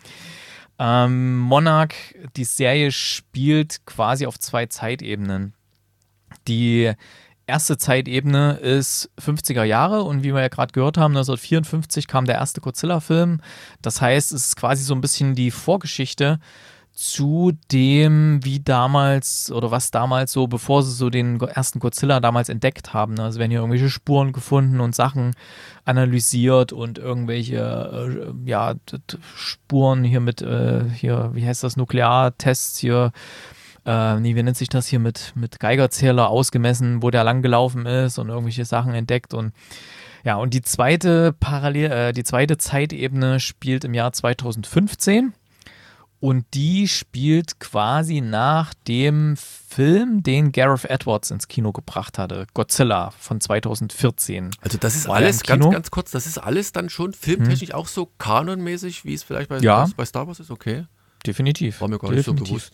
[0.79, 5.53] Ähm, Monarch, die Serie spielt quasi auf zwei Zeitebenen.
[6.47, 6.93] Die
[7.51, 12.35] erste Zeitebene ist 50er Jahre und wie wir ja gerade gehört haben, 1954 kam der
[12.35, 13.41] erste Godzilla-Film.
[13.81, 16.39] Das heißt, es ist quasi so ein bisschen die Vorgeschichte
[16.93, 22.47] zu dem, wie damals oder was damals so, bevor sie so den ersten Godzilla damals
[22.49, 23.19] entdeckt haben.
[23.19, 25.33] Also werden hier irgendwelche Spuren gefunden und Sachen
[25.83, 27.57] analysiert und irgendwelche
[28.23, 28.75] äh, ja,
[29.35, 33.11] Spuren hier mit, äh, hier, wie heißt das, Nukleartests hier
[33.85, 38.17] äh, nee, wie nennt sich das hier mit, mit Geigerzähler ausgemessen, wo der langgelaufen ist
[38.19, 39.53] und irgendwelche Sachen entdeckt und
[40.23, 45.33] ja, und die zweite Parallel, äh, die zweite Zeitebene spielt im Jahr 2015
[46.19, 53.09] und die spielt quasi nach dem Film, den Gareth Edwards ins Kino gebracht hatte, Godzilla
[53.17, 54.51] von 2014.
[54.61, 57.87] Also das ist War alles, ganz, ganz kurz, das ist alles dann schon filmtechnisch auch
[57.87, 59.89] so kanonmäßig, wie es vielleicht bei, Ja.
[59.97, 60.51] bei Star Wars ist?
[60.51, 60.85] Okay,
[61.25, 61.81] Definitiv.
[61.81, 62.69] war mir gar nicht so Definitiv.
[62.69, 62.73] bewusst.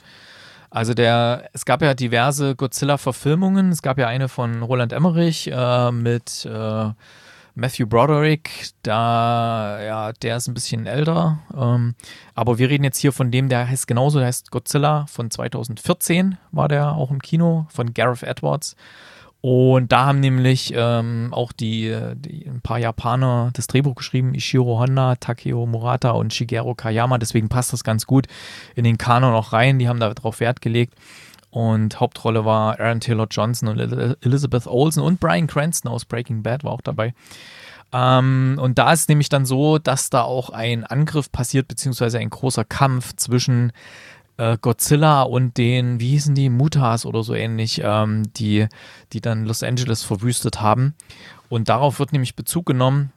[0.69, 3.71] Also der, es gab ja diverse Godzilla-Verfilmungen.
[3.71, 6.89] Es gab ja eine von Roland Emmerich äh, mit äh,
[7.55, 8.69] Matthew Broderick.
[8.83, 11.39] Da, ja, der ist ein bisschen älter.
[11.55, 11.95] Ähm,
[12.35, 16.37] aber wir reden jetzt hier von dem, der heißt genauso, der heißt Godzilla von 2014,
[16.51, 18.75] war der auch im Kino, von Gareth Edwards.
[19.49, 24.77] Und da haben nämlich ähm, auch die, die ein paar Japaner das Drehbuch geschrieben, Ishiro
[24.77, 27.17] Honda, Takeo Murata und Shigeru Kayama.
[27.17, 28.27] Deswegen passt das ganz gut
[28.75, 29.79] in den Kanon auch rein.
[29.79, 30.95] Die haben darauf Wert gelegt.
[31.49, 36.43] Und Hauptrolle war Aaron Taylor Johnson und El- Elizabeth Olsen und Brian Cranston aus Breaking
[36.43, 37.13] Bad war auch dabei.
[37.93, 42.29] Ähm, und da ist nämlich dann so, dass da auch ein Angriff passiert, beziehungsweise ein
[42.29, 43.71] großer Kampf zwischen
[44.37, 48.67] äh, Godzilla und den, wie hießen die, Mutas oder so ähnlich, ähm, die,
[49.13, 50.95] die dann Los Angeles verwüstet haben.
[51.49, 53.11] Und darauf wird nämlich Bezug genommen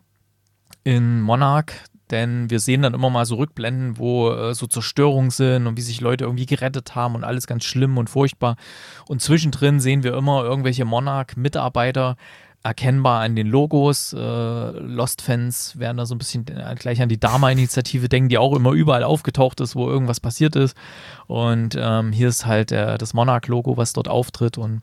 [0.85, 1.73] in Monarch,
[2.11, 5.83] denn wir sehen dann immer mal so Rückblenden, wo äh, so Zerstörungen sind und wie
[5.83, 8.57] sich Leute irgendwie gerettet haben und alles ganz schlimm und furchtbar.
[9.07, 12.17] Und zwischendrin sehen wir immer irgendwelche Monarch-Mitarbeiter,
[12.63, 14.13] erkennbar an den Logos.
[14.13, 18.55] Äh, Lost-Fans werden da so ein bisschen äh, gleich an die Dharma-Initiative denken, die auch
[18.55, 20.77] immer überall aufgetaucht ist, wo irgendwas passiert ist.
[21.27, 24.59] Und ähm, hier ist halt äh, das Monarch-Logo, was dort auftritt.
[24.59, 24.83] Und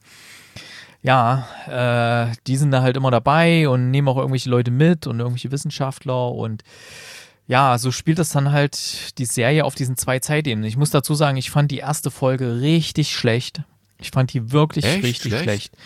[1.03, 5.19] ja, äh, die sind da halt immer dabei und nehmen auch irgendwelche Leute mit und
[5.19, 6.63] irgendwelche Wissenschaftler und
[7.47, 10.67] ja, so spielt das dann halt die Serie auf diesen zwei Zeitebenen.
[10.67, 13.61] Ich muss dazu sagen, ich fand die erste Folge richtig schlecht.
[13.99, 15.03] Ich fand die wirklich Echt?
[15.03, 15.43] richtig Schlecht?
[15.43, 15.77] schlecht.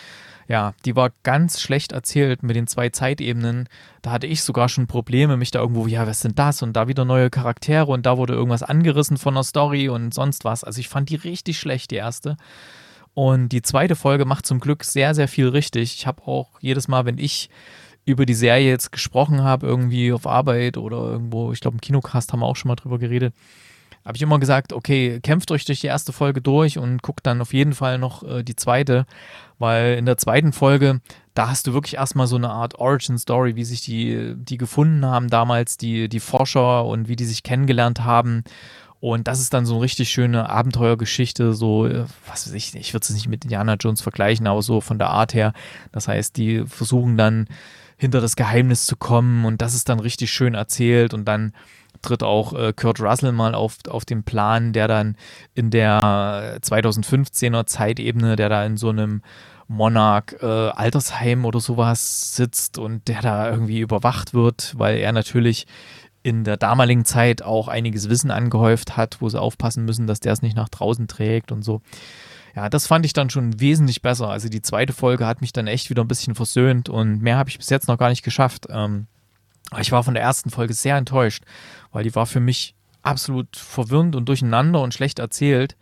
[0.52, 3.70] Ja, die war ganz schlecht erzählt mit den zwei Zeitebenen.
[4.02, 6.60] Da hatte ich sogar schon Probleme, mich da irgendwo, ja, was sind das?
[6.60, 10.44] Und da wieder neue Charaktere und da wurde irgendwas angerissen von der Story und sonst
[10.44, 10.62] was.
[10.62, 12.36] Also ich fand die richtig schlecht, die erste.
[13.14, 15.94] Und die zweite Folge macht zum Glück sehr, sehr viel richtig.
[15.94, 17.48] Ich habe auch jedes Mal, wenn ich
[18.04, 22.30] über die Serie jetzt gesprochen habe, irgendwie auf Arbeit oder irgendwo, ich glaube im Kinocast
[22.30, 23.32] haben wir auch schon mal drüber geredet,
[24.04, 27.40] habe ich immer gesagt, okay, kämpft euch durch die erste Folge durch und guckt dann
[27.40, 29.06] auf jeden Fall noch äh, die zweite,
[29.58, 31.00] weil in der zweiten Folge,
[31.34, 35.28] da hast du wirklich erstmal so eine Art Origin-Story, wie sich die, die gefunden haben
[35.28, 38.44] damals, die, die Forscher und wie die sich kennengelernt haben.
[38.98, 42.92] Und das ist dann so eine richtig schöne Abenteuergeschichte, so, äh, was weiß ich, ich
[42.94, 45.52] würde es nicht mit Indiana Jones vergleichen, aber so von der Art her.
[45.90, 47.46] Das heißt, die versuchen dann
[47.96, 51.52] hinter das Geheimnis zu kommen und das ist dann richtig schön erzählt und dann
[52.02, 55.16] tritt auch äh, Kurt Russell mal auf, auf den Plan, der dann
[55.54, 59.22] in der 2015er Zeitebene, der da in so einem
[59.68, 65.66] Monarch äh, Altersheim oder sowas sitzt und der da irgendwie überwacht wird, weil er natürlich
[66.22, 70.32] in der damaligen Zeit auch einiges Wissen angehäuft hat, wo sie aufpassen müssen, dass der
[70.32, 71.82] es nicht nach draußen trägt und so.
[72.54, 74.28] Ja, das fand ich dann schon wesentlich besser.
[74.28, 77.48] Also die zweite Folge hat mich dann echt wieder ein bisschen versöhnt und mehr habe
[77.48, 78.66] ich bis jetzt noch gar nicht geschafft.
[78.68, 79.06] Ähm,
[79.80, 81.44] ich war von der ersten Folge sehr enttäuscht,
[81.92, 85.76] weil die war für mich absolut verwirrend und durcheinander und schlecht erzählt.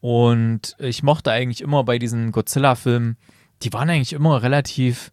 [0.00, 3.16] Und ich mochte eigentlich immer bei diesen Godzilla-Filmen,
[3.62, 5.10] die waren eigentlich immer relativ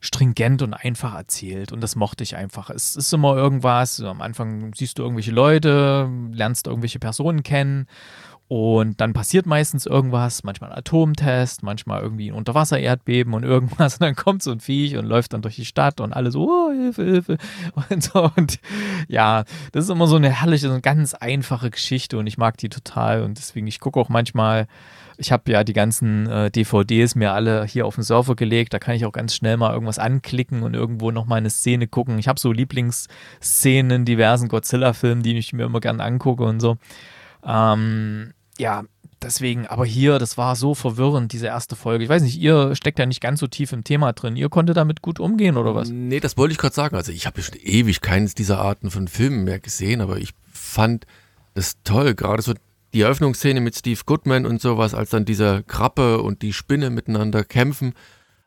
[0.00, 2.68] stringent und einfach erzählt und das mochte ich einfach.
[2.70, 7.86] Es ist immer irgendwas, am Anfang siehst du irgendwelche Leute, lernst irgendwelche Personen kennen
[8.46, 13.94] und dann passiert meistens irgendwas, manchmal ein Atomtest, manchmal irgendwie ein Unterwasser-Erdbeben und irgendwas.
[13.98, 16.48] Und dann kommt so ein Viech und läuft dann durch die Stadt und alle so,
[16.48, 17.38] oh, Hilfe, Hilfe.
[17.88, 18.30] Und so.
[18.36, 18.58] Und
[19.08, 22.58] ja, das ist immer so eine herrliche, so eine ganz einfache Geschichte und ich mag
[22.58, 23.22] die total.
[23.22, 24.66] Und deswegen, ich gucke auch manchmal,
[25.16, 28.74] ich habe ja die ganzen äh, DVDs mir alle hier auf den Server gelegt.
[28.74, 32.18] Da kann ich auch ganz schnell mal irgendwas anklicken und irgendwo nochmal eine Szene gucken.
[32.18, 36.76] Ich habe so Lieblingsszenen in diversen Godzilla-Filmen, die ich mir immer gerne angucke und so.
[37.46, 38.84] Ähm, ja,
[39.22, 42.04] deswegen, aber hier, das war so verwirrend, diese erste Folge.
[42.04, 44.36] Ich weiß nicht, ihr steckt ja nicht ganz so tief im Thema drin.
[44.36, 45.90] Ihr konntet damit gut umgehen oder was?
[45.90, 46.96] Nee, das wollte ich gerade sagen.
[46.96, 51.06] Also ich habe schon ewig keines dieser Arten von Filmen mehr gesehen, aber ich fand
[51.54, 52.54] das toll, gerade so
[52.92, 57.44] die Eröffnungsszene mit Steve Goodman und sowas, als dann dieser Krabbe und die Spinne miteinander
[57.44, 57.94] kämpfen.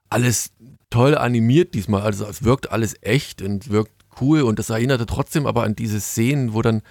[0.10, 0.52] Alles
[0.90, 5.46] toll animiert diesmal, also es wirkt alles echt und wirkt cool und das erinnerte trotzdem
[5.46, 6.82] aber an diese Szenen, wo dann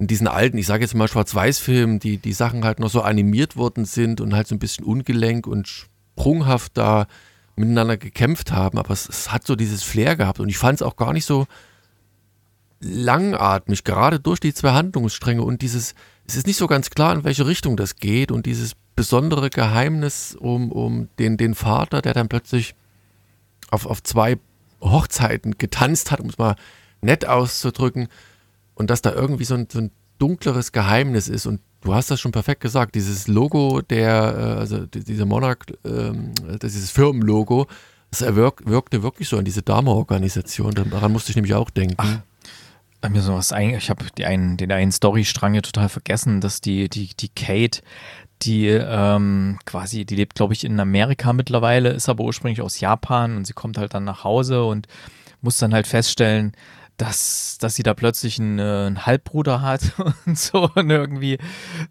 [0.00, 3.56] in diesen alten, ich sage jetzt mal Schwarz-Weiß-Filmen, die, die Sachen halt noch so animiert
[3.56, 7.06] worden sind und halt so ein bisschen ungelenk und sprunghaft da
[7.54, 10.40] miteinander gekämpft haben, aber es, es hat so dieses Flair gehabt.
[10.40, 11.46] Und ich fand es auch gar nicht so
[12.80, 15.94] langatmig, gerade durch die zwei Handlungsstränge und dieses,
[16.26, 20.34] es ist nicht so ganz klar, in welche Richtung das geht und dieses besondere Geheimnis
[20.34, 22.74] um, um den, den Vater, der dann plötzlich
[23.70, 24.38] auf, auf zwei
[24.80, 26.56] Hochzeiten getanzt hat, um es mal
[27.02, 28.08] nett auszudrücken,
[28.80, 32.18] und dass da irgendwie so ein, so ein dunkleres Geheimnis ist und du hast das
[32.18, 37.66] schon perfekt gesagt, dieses Logo der, äh, also dieser Monarch, ähm, dieses Firmenlogo,
[38.10, 41.94] das wirk, wirkte wirklich so an diese Dama-Organisation, daran musste ich nämlich auch denken.
[43.02, 43.10] Ach.
[43.10, 46.88] Mir so was ein, ich habe einen, den einen Storystrang hier total vergessen, dass die,
[46.88, 47.82] die, die Kate,
[48.42, 53.36] die ähm, quasi, die lebt, glaube ich, in Amerika mittlerweile, ist aber ursprünglich aus Japan
[53.36, 54.86] und sie kommt halt dann nach Hause und
[55.42, 56.52] muss dann halt feststellen,
[57.00, 59.92] dass, dass sie da plötzlich einen, äh, einen, Halbbruder hat
[60.26, 61.38] und so und irgendwie,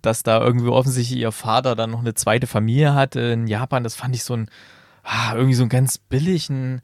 [0.01, 3.83] dass da irgendwie offensichtlich ihr Vater dann noch eine zweite Familie hat in Japan.
[3.83, 4.49] Das fand ich so ein,
[5.03, 6.81] ah, irgendwie so einen ganz billigen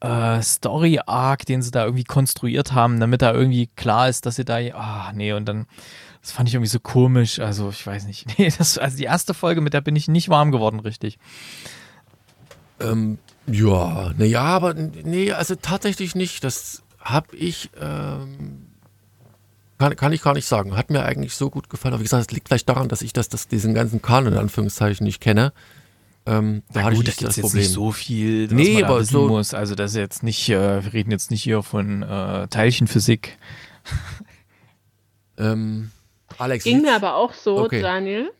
[0.00, 4.44] äh, Story-Arc, den sie da irgendwie konstruiert haben, damit da irgendwie klar ist, dass sie
[4.44, 5.66] da, ah, nee, und dann,
[6.22, 7.38] das fand ich irgendwie so komisch.
[7.38, 8.26] Also, ich weiß nicht.
[8.38, 11.18] Nee, das, also die erste Folge, mit der bin ich nicht warm geworden, richtig.
[12.80, 16.44] Ähm, ja, naja, aber nee, also tatsächlich nicht.
[16.44, 18.66] Das habe ich, ähm,
[19.78, 20.76] kann, kann ich gar nicht sagen.
[20.76, 21.94] Hat mir eigentlich so gut gefallen.
[21.94, 24.38] Aber wie gesagt, es liegt vielleicht daran, dass ich das, das diesen ganzen Kanon in
[24.38, 25.52] Anführungszeichen nicht kenne.
[26.26, 27.62] Ähm, da hatte gut, ich nicht das Problem.
[27.62, 29.54] Jetzt nicht so viel, was nee, man aber so muss.
[29.54, 33.38] Also das ist jetzt nicht, äh, wir reden jetzt nicht hier von äh, Teilchenphysik.
[35.38, 35.90] ähm,
[36.36, 36.64] Alex.
[36.64, 37.80] Ging mir aber auch so, okay.
[37.80, 38.30] Daniel.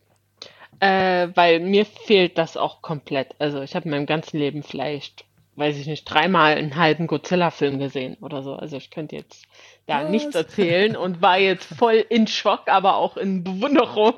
[0.81, 3.35] Äh, weil mir fehlt das auch komplett.
[3.39, 5.25] Also ich habe in meinem ganzen Leben vielleicht
[5.59, 8.53] weiß ich nicht, dreimal einen halben Godzilla-Film gesehen oder so.
[8.53, 9.45] Also ich könnte jetzt
[9.85, 10.09] da Was?
[10.09, 14.13] nichts erzählen und war jetzt voll in Schock, aber auch in Bewunderung,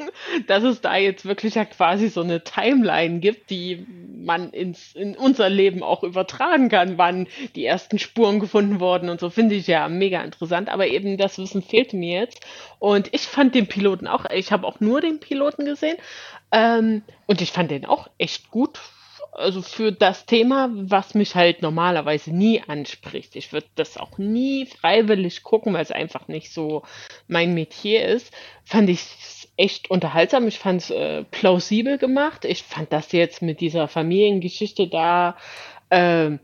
[0.48, 3.86] dass es da jetzt wirklich ja quasi so eine Timeline gibt, die
[4.24, 9.20] man ins, in unser Leben auch übertragen kann, wann die ersten Spuren gefunden wurden und
[9.20, 10.70] so, finde ich ja mega interessant.
[10.70, 12.42] Aber eben das Wissen fehlte mir jetzt.
[12.80, 15.98] Und ich fand den Piloten auch, ich habe auch nur den Piloten gesehen.
[16.52, 18.80] Ähm, und ich fand den auch echt gut
[19.32, 23.36] also für das Thema, was mich halt normalerweise nie anspricht.
[23.36, 26.84] Ich würde das auch nie freiwillig gucken, weil es einfach nicht so
[27.28, 28.34] mein Metier ist.
[28.66, 29.06] Fand ich
[29.58, 30.48] echt unterhaltsam.
[30.48, 32.46] Ich fand es äh, plausibel gemacht.
[32.46, 35.38] Ich fand das jetzt mit dieser Familiengeschichte da
[35.90, 36.38] äh,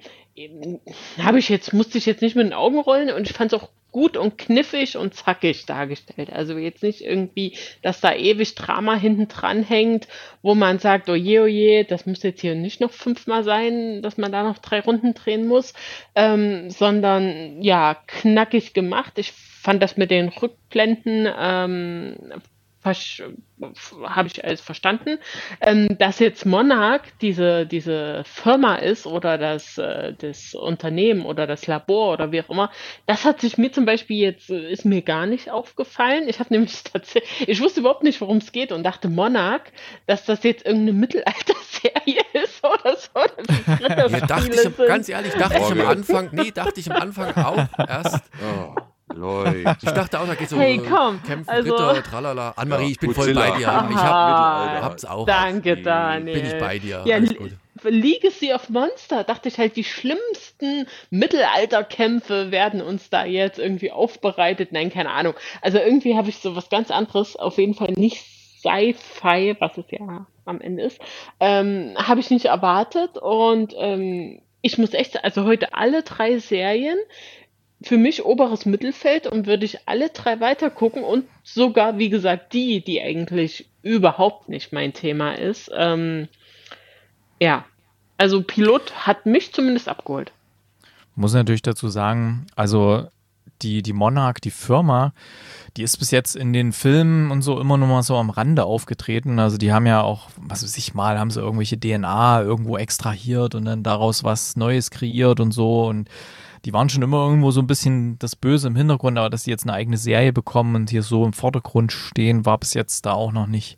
[1.18, 3.60] habe ich jetzt musste ich jetzt nicht mit den Augen rollen und ich fand es
[3.60, 6.32] auch gut und kniffig und zackig dargestellt.
[6.32, 10.08] Also jetzt nicht irgendwie, dass da ewig Drama hinten dran hängt,
[10.44, 14.32] wo man sagt, oje, oje, das muss jetzt hier nicht noch fünfmal sein, dass man
[14.32, 15.74] da noch drei Runden drehen muss,
[16.14, 19.14] ähm, sondern ja, knackig gemacht.
[19.18, 22.16] Ich fand das mit den Rückblenden ähm,
[22.88, 25.18] habe ich alles verstanden.
[25.62, 31.68] Ähm, dass jetzt Monarch diese, diese Firma ist oder das, äh, das Unternehmen oder das
[31.68, 32.72] Labor oder wie auch immer,
[33.06, 36.28] das hat sich mir zum Beispiel jetzt, äh, ist mir gar nicht aufgefallen.
[36.28, 39.72] Ich habe nämlich tatsächlich, ich wusste überhaupt nicht, worum es geht und dachte Monarch,
[40.06, 43.08] dass das jetzt irgendeine Mittelalter-Serie ist oder so.
[43.88, 47.68] Ja, dachte ich, ganz ehrlich, dachte ich am Anfang, nee, dachte ich am Anfang auch
[47.88, 48.24] erst.
[48.42, 48.76] Oh.
[49.14, 49.76] Leute.
[49.82, 52.54] Ich dachte auch, da geht so hey, komm, Kämpfen, also, Ritter, tralala.
[52.56, 53.60] Anne-Marie, ich bin voll bei dir.
[53.60, 55.26] Ich hab, hab's auch.
[55.26, 56.42] Danke, Daniel.
[56.42, 57.04] Bin ich bei dir.
[57.06, 57.20] Ja,
[57.84, 64.72] Legacy of Monster, dachte ich halt, die schlimmsten Mittelalterkämpfe werden uns da jetzt irgendwie aufbereitet.
[64.72, 65.36] Nein, keine Ahnung.
[65.62, 68.26] Also irgendwie habe ich so was ganz anderes, auf jeden Fall nicht
[68.60, 71.00] Sci-Fi, was es ja am Ende ist,
[71.40, 76.98] ähm, habe ich nicht erwartet und ähm, ich muss echt, also heute alle drei Serien
[77.82, 82.54] für mich oberes Mittelfeld und würde ich alle drei weiter gucken und sogar, wie gesagt,
[82.54, 85.70] die, die eigentlich überhaupt nicht mein Thema ist.
[85.76, 86.28] Ähm,
[87.40, 87.66] ja,
[88.18, 90.32] also Pilot hat mich zumindest abgeholt.
[91.16, 93.08] Muss natürlich dazu sagen, also
[93.62, 95.14] die, die Monarch, die Firma,
[95.78, 98.66] die ist bis jetzt in den Filmen und so immer nur mal so am Rande
[98.66, 99.40] aufgetreten.
[99.40, 103.56] Also die haben ja auch, was weiß ich mal, haben sie irgendwelche DNA irgendwo extrahiert
[103.56, 106.10] und dann daraus was Neues kreiert und so und
[106.66, 109.52] die waren schon immer irgendwo so ein bisschen das Böse im Hintergrund, aber dass sie
[109.52, 113.14] jetzt eine eigene Serie bekommen und hier so im Vordergrund stehen, war bis jetzt da
[113.14, 113.78] auch noch nicht,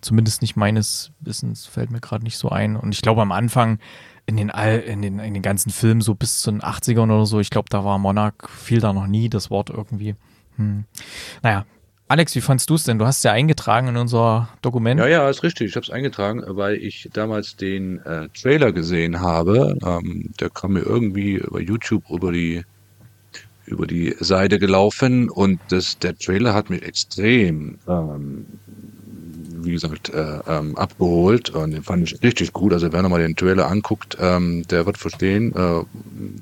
[0.00, 2.76] zumindest nicht meines Wissens, fällt mir gerade nicht so ein.
[2.76, 3.78] Und ich glaube am Anfang
[4.26, 7.26] in den, All, in den, in den ganzen Filmen, so bis zu den 80ern oder
[7.26, 10.16] so, ich glaube, da war Monarch, fiel da noch nie das Wort irgendwie.
[10.56, 10.84] Hm.
[11.42, 11.64] Naja,
[12.08, 12.98] Alex, wie fandst du es denn?
[12.98, 14.98] Du hast es ja eingetragen in unser Dokument.
[14.98, 15.68] Ja, ja, ist richtig.
[15.68, 19.76] Ich habe es eingetragen, weil ich damals den äh, Trailer gesehen habe.
[19.84, 22.64] Ähm, der kam mir irgendwie über YouTube über die
[23.66, 28.46] über die Seite gelaufen und das, der Trailer hat mich extrem, ähm,
[29.60, 32.72] wie gesagt, äh, ähm, abgeholt und den fand ich richtig gut.
[32.72, 35.82] Also wer nochmal den Trailer anguckt, ähm, der wird verstehen, äh,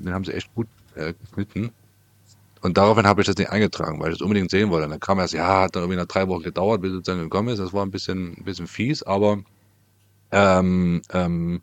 [0.03, 1.71] den haben sie echt gut äh, geschnitten.
[2.61, 4.85] Und daraufhin habe ich das nicht eingetragen, weil ich das unbedingt sehen wollte.
[4.85, 7.19] Und dann kam erst, ja, hat dann irgendwie nach drei Wochen gedauert, bis es dann
[7.19, 7.59] gekommen ist.
[7.59, 9.39] Das war ein bisschen, ein bisschen fies, aber
[10.31, 11.61] ähm, ähm,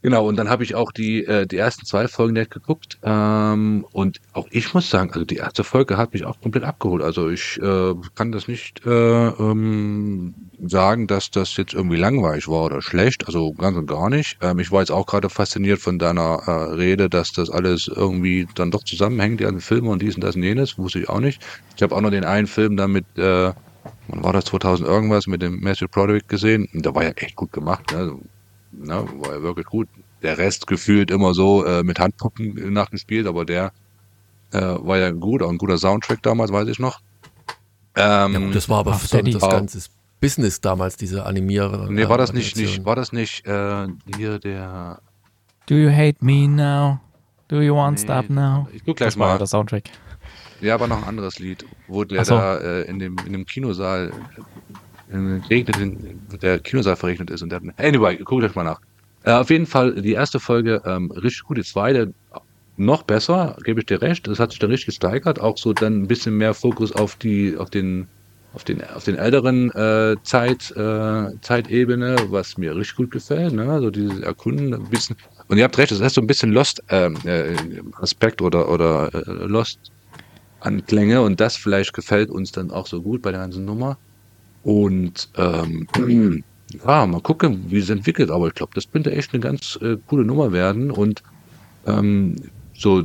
[0.00, 2.98] Genau, und dann habe ich auch die, äh, die ersten zwei Folgen nicht geguckt.
[3.02, 7.02] Ähm, und auch ich muss sagen, also die erste Folge hat mich auch komplett abgeholt.
[7.02, 8.90] Also ich äh, kann das nicht äh,
[9.28, 10.34] ähm,
[10.64, 13.26] sagen, dass das jetzt irgendwie langweilig war oder schlecht.
[13.26, 14.38] Also ganz und gar nicht.
[14.40, 18.46] Ähm, ich war jetzt auch gerade fasziniert von deiner äh, Rede, dass das alles irgendwie
[18.54, 20.78] dann doch zusammenhängt, die ganzen Filme und dies und das und jenes.
[20.78, 21.42] Wusste ich auch nicht.
[21.74, 23.52] Ich habe auch noch den einen Film damit, äh,
[24.06, 26.68] wann war das, 2000 irgendwas, mit dem Matthew Broderick gesehen.
[26.72, 27.92] Und der war ja echt gut gemacht.
[27.92, 28.16] Ne?
[28.72, 29.88] Ne, war ja wirklich gut.
[30.22, 33.72] Der Rest gefühlt immer so äh, mit Handpuppen nachgespielt, aber der
[34.52, 37.00] äh, war ja gut, auch ein guter Soundtrack damals, weiß ich noch.
[37.94, 39.88] Ähm, ja, das war aber Ach, so das ganze
[40.20, 41.90] Business damals, diese Animierer.
[41.90, 45.00] Nee, war das nicht, nicht war das nicht äh, hier der
[45.66, 46.98] Do you hate me now?
[47.48, 48.68] Do you want nee, stop now?
[48.72, 49.28] Ich guck gleich das mal.
[49.28, 49.84] War der Soundtrack.
[50.60, 52.34] Ja, aber noch ein anderes Lied, wo der so.
[52.34, 54.12] da äh, in, dem, in dem Kinosaal
[55.10, 55.76] regnet,
[56.42, 57.42] der Kinosaal verregnet ist.
[57.42, 58.80] Und der, anyway, guckt euch mal nach.
[59.24, 62.12] Äh, auf jeden Fall die erste Folge ähm, richtig gut, die zweite
[62.76, 64.26] noch besser, gebe ich dir recht.
[64.26, 65.40] Das hat sich dann richtig gesteigert.
[65.40, 68.06] Auch so dann ein bisschen mehr Fokus auf die, auf den,
[68.54, 73.52] auf den, auf den älteren äh, Zeit, äh, Zeitebene, was mir richtig gut gefällt.
[73.52, 73.70] Ne?
[73.70, 75.16] Also dieses Erkunden ein bisschen.
[75.48, 77.56] Und ihr habt recht, das heißt so ein bisschen Lost ähm, äh,
[78.40, 79.80] oder oder äh, Lost
[80.60, 83.96] Anklänge und das vielleicht gefällt uns dann auch so gut bei der ganzen Nummer.
[84.62, 85.86] Und ähm,
[86.86, 88.30] ja, mal gucken, wie es entwickelt.
[88.30, 90.90] Aber ich glaube, das könnte echt eine ganz äh, coole Nummer werden.
[90.90, 91.22] Und
[91.86, 92.36] ähm,
[92.74, 93.04] so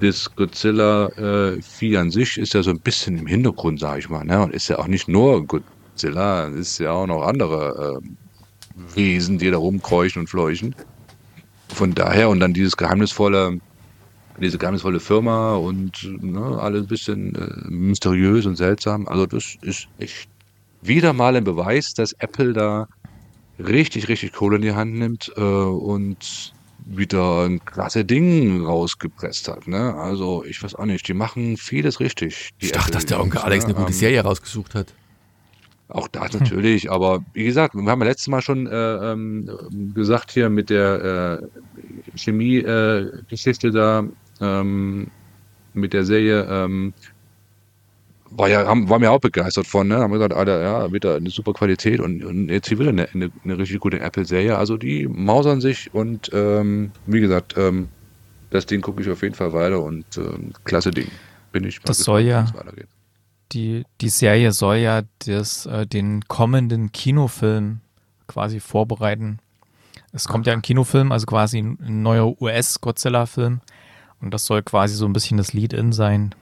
[0.00, 4.24] das Godzilla-Vieh äh, an sich ist ja so ein bisschen im Hintergrund, sage ich mal.
[4.24, 4.42] Ne?
[4.42, 9.50] Und ist ja auch nicht nur Godzilla, ist ja auch noch andere äh, Wesen, die
[9.50, 10.74] da rumkräuchen und fleuchen.
[11.68, 13.58] Von daher und dann dieses geheimnisvolle,
[14.40, 19.08] diese geheimnisvolle Firma und ne, alles ein bisschen äh, mysteriös und seltsam.
[19.08, 20.28] Also das ist echt
[20.82, 22.88] wieder mal ein Beweis, dass Apple da
[23.58, 26.52] richtig, richtig Kohle in die Hand nimmt äh, und
[26.86, 29.66] wieder ein klasse Ding rausgepresst hat.
[29.66, 29.94] Ne?
[29.94, 32.50] Also ich weiß auch nicht, die machen vieles richtig.
[32.58, 34.94] Ich dachte, dass der Onkel Alex eine gute ähm, Serie rausgesucht hat.
[35.88, 36.90] Auch das natürlich, hm.
[36.90, 39.50] aber wie gesagt, wir haben ja letztes Mal schon äh, ähm,
[39.94, 44.04] gesagt hier mit der äh, Chemie-Geschichte äh, da,
[44.40, 45.06] ähm,
[45.72, 46.92] mit der Serie, ähm,
[48.30, 49.96] war ja, haben, waren wir auch begeistert von, ne?
[49.96, 53.30] Haben gesagt, Alter, ja, wieder eine super Qualität und, und jetzt hier wieder eine, eine,
[53.44, 54.56] eine richtig gute Apple-Serie.
[54.56, 57.88] Also die mausern sich und ähm, wie gesagt, ähm,
[58.50, 61.08] das Ding gucke ich auf jeden Fall weiter und ähm, klasse Ding.
[61.52, 62.46] Bin ich das soll ja
[63.52, 67.80] die, die Serie soll ja das, äh, den kommenden Kinofilm
[68.26, 69.38] quasi vorbereiten.
[70.12, 73.60] Es kommt ja ein Kinofilm, also quasi ein neuer US-Godzilla-Film.
[74.20, 76.34] Und das soll quasi so ein bisschen das Lead-In sein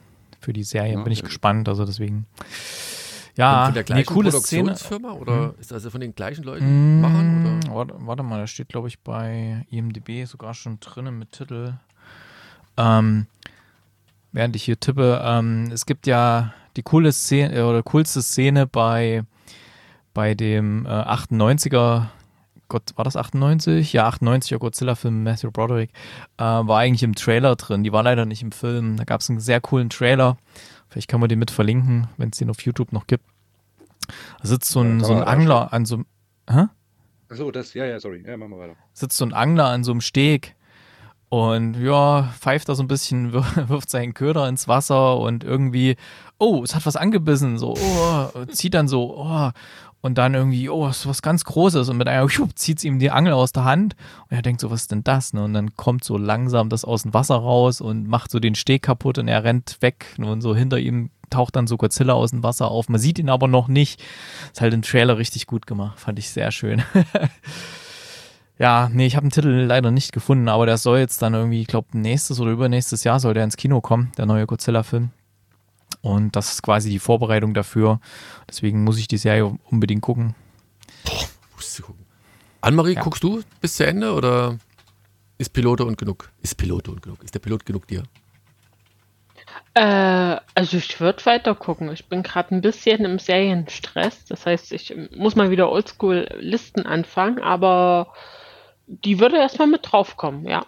[0.47, 0.93] für die Serie.
[0.93, 1.67] Ja, Bin ich gespannt.
[1.67, 2.25] Also deswegen.
[3.35, 5.21] Ja, von der gleichen eine coole Produktionsfirma Szene.
[5.21, 5.53] oder hm.
[5.59, 7.59] ist also von den gleichen Leuten machen?
[7.65, 7.75] Oder?
[7.75, 11.73] Warte, warte mal, da steht, glaube ich, bei IMDB sogar schon drinnen mit Titel.
[12.77, 13.27] Ähm,
[14.31, 18.67] während ich hier tippe, ähm, es gibt ja die coole Szene äh, oder coolste Szene
[18.67, 19.23] bei,
[20.13, 22.05] bei dem äh, 98er
[22.67, 23.93] Gott, war das 98?
[23.93, 25.91] Ja, 98er Godzilla-Film Matthew Broderick
[26.37, 27.83] äh, war eigentlich im Trailer drin.
[27.83, 28.97] Die war leider nicht im Film.
[28.97, 30.37] Da gab es einen sehr coolen Trailer.
[30.89, 33.23] Vielleicht kann man den mit verlinken, wenn es den auf YouTube noch gibt.
[34.41, 36.05] Da sitzt so ein, so ein Angler an so einem.
[36.49, 36.65] Hä?
[37.29, 38.23] Achso, das, ja, ja, sorry.
[38.25, 38.75] Ja, machen wir weiter.
[38.93, 40.55] Sitzt so ein Angler an so einem Steg
[41.29, 43.33] und ja, pfeift da so ein bisschen,
[43.67, 45.97] wirft seinen Köder ins Wasser und irgendwie,
[46.37, 49.49] oh, es hat was angebissen, so, oh, zieht dann so, oh,
[50.01, 53.11] und dann irgendwie, oh, ist was ganz Großes und mit einem zieht es ihm die
[53.11, 53.95] Angel aus der Hand
[54.29, 55.33] und er denkt so, was ist denn das?
[55.33, 55.43] Ne?
[55.43, 58.83] Und dann kommt so langsam das aus dem Wasser raus und macht so den Steg
[58.83, 62.43] kaputt und er rennt weg und so hinter ihm taucht dann so Godzilla aus dem
[62.43, 62.87] Wasser auf.
[62.87, 64.01] Man sieht ihn aber noch nicht.
[64.51, 66.83] Ist halt im Trailer richtig gut gemacht, fand ich sehr schön.
[68.59, 71.61] Ja, nee, ich habe den Titel leider nicht gefunden, aber der soll jetzt dann irgendwie,
[71.61, 75.11] ich glaube, nächstes oder übernächstes Jahr soll der ins Kino kommen, der neue Godzilla-Film.
[76.07, 77.99] Und das ist quasi die Vorbereitung dafür.
[78.47, 80.35] Deswegen muss ich die Serie unbedingt gucken.
[81.03, 82.05] Boah, musst du gucken.
[82.61, 83.01] Annemarie, ja.
[83.01, 84.57] guckst du bis zu Ende oder
[85.37, 86.31] ist Pilote und genug?
[86.41, 87.21] Ist Pilote und genug?
[87.23, 88.03] Ist der Pilot genug dir?
[89.73, 91.91] Äh, also ich würde weiter gucken.
[91.91, 94.23] Ich bin gerade ein bisschen im Serienstress.
[94.25, 98.13] Das heißt, ich muss mal wieder Oldschool-Listen anfangen, aber
[98.87, 100.65] die würde erstmal mit draufkommen, ja.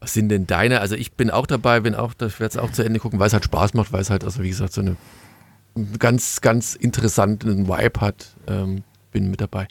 [0.00, 0.80] Was sind denn deine?
[0.80, 3.26] Also ich bin auch dabei, bin auch, ich werde es auch zu Ende gucken, weil
[3.26, 4.96] es halt Spaß macht, weil es halt, also wie gesagt, so eine
[5.98, 8.34] ganz, ganz interessanten Vibe hat.
[8.46, 8.82] Ähm,
[9.12, 9.68] bin mit dabei.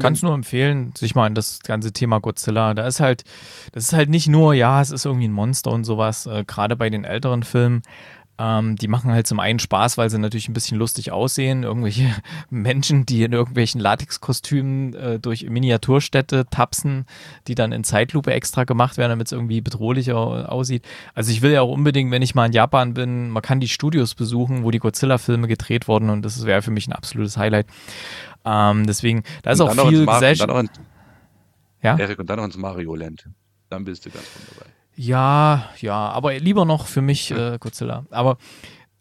[0.00, 2.74] Kannst nur empfehlen, sich mal an das ganze Thema Godzilla.
[2.74, 3.24] Da ist halt,
[3.72, 6.76] das ist halt nicht nur, ja, es ist irgendwie ein Monster und sowas, äh, gerade
[6.76, 7.82] bei den älteren Filmen.
[8.38, 11.62] Ähm, die machen halt zum einen Spaß, weil sie natürlich ein bisschen lustig aussehen.
[11.62, 12.14] Irgendwelche
[12.50, 17.06] Menschen, die in irgendwelchen Latexkostümen äh, durch Miniaturstädte tapsen,
[17.46, 20.84] die dann in Zeitlupe extra gemacht werden, damit es irgendwie bedrohlicher aussieht.
[21.14, 23.68] Also ich will ja auch unbedingt, wenn ich mal in Japan bin, man kann die
[23.68, 27.66] Studios besuchen, wo die Godzilla-Filme gedreht wurden und das wäre für mich ein absolutes Highlight.
[28.44, 30.70] Ähm, deswegen, da ist auch viel Gesellschaft.
[31.82, 31.96] Ja?
[31.98, 33.28] Erik, und dann noch ins Mario Land.
[33.70, 34.75] Dann bist du ganz wunderbar.
[34.96, 38.06] Ja, ja, aber lieber noch für mich äh, Godzilla.
[38.10, 38.38] Aber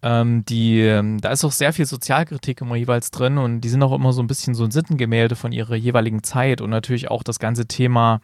[0.01, 3.81] ähm, die, ähm, da ist auch sehr viel Sozialkritik immer jeweils drin und die sind
[3.81, 7.23] auch immer so ein bisschen so ein Sittengemälde von ihrer jeweiligen Zeit und natürlich auch
[7.23, 8.19] das ganze Thema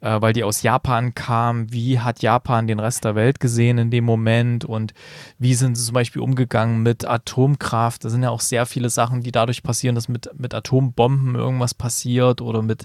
[0.00, 1.72] äh, weil die aus Japan kam.
[1.72, 4.94] Wie hat Japan den Rest der Welt gesehen in dem Moment und
[5.38, 8.04] wie sind sie zum Beispiel umgegangen mit Atomkraft?
[8.04, 11.74] Da sind ja auch sehr viele Sachen, die dadurch passieren, dass mit, mit Atombomben irgendwas
[11.74, 12.84] passiert oder mit,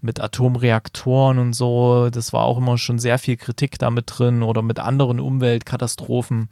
[0.00, 2.10] mit Atomreaktoren und so.
[2.10, 6.48] Das war auch immer schon sehr viel Kritik damit drin oder mit anderen Umweltkatastrophen.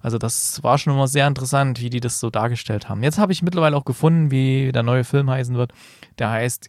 [0.00, 3.02] Also das war schon immer sehr interessant, wie die das so dargestellt haben.
[3.02, 5.72] Jetzt habe ich mittlerweile auch gefunden, wie der neue Film heißen wird.
[6.18, 6.68] Der heißt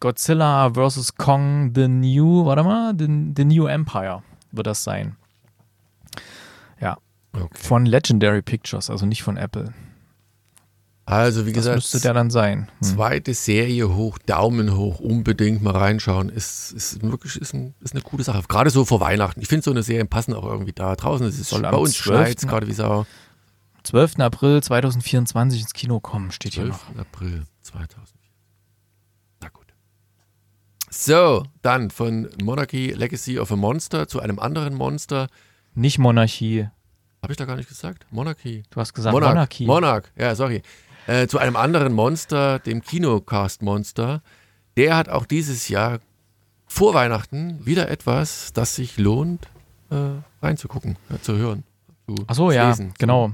[0.00, 1.16] Godzilla vs.
[1.16, 4.22] Kong, The New, warte mal, The, the New Empire
[4.52, 5.16] wird das sein.
[6.80, 6.98] Ja.
[7.32, 7.48] Okay.
[7.52, 9.72] Von Legendary Pictures, also nicht von Apple.
[11.04, 12.68] Also, wie gesagt, das müsste der dann sein.
[12.80, 12.88] Hm.
[12.88, 16.28] Zweite Serie hoch, Daumen hoch, unbedingt mal reinschauen.
[16.28, 18.42] Ist, ist wirklich ist, ein, ist eine coole Sache.
[18.46, 19.40] Gerade so vor Weihnachten.
[19.40, 20.94] Ich finde, so eine Serie passen auch irgendwie da.
[20.96, 23.06] Draußen ist es bei uns schneit gerade wie Sau.
[23.84, 24.18] 12.
[24.18, 26.64] April 2024 ins Kino kommen, steht 12.
[26.66, 26.84] hier noch.
[26.92, 27.00] 12.
[27.00, 28.17] April 2024.
[30.90, 35.28] So, dann von Monarchy Legacy of a Monster zu einem anderen Monster.
[35.74, 36.68] Nicht Monarchie.
[37.22, 38.06] Habe ich da gar nicht gesagt?
[38.10, 38.62] Monarchie.
[38.70, 39.30] Du hast gesagt Monarch.
[39.34, 39.66] Monarchie.
[39.66, 40.62] Monarch, ja, sorry.
[41.06, 44.22] äh, zu einem anderen Monster, dem Kinocast-Monster.
[44.76, 45.98] Der hat auch dieses Jahr
[46.66, 49.48] vor Weihnachten wieder etwas, das sich lohnt,
[49.90, 49.96] äh,
[50.42, 51.64] reinzugucken, äh, zu hören.
[52.06, 53.32] Zu Achso, ja, lesen, genau.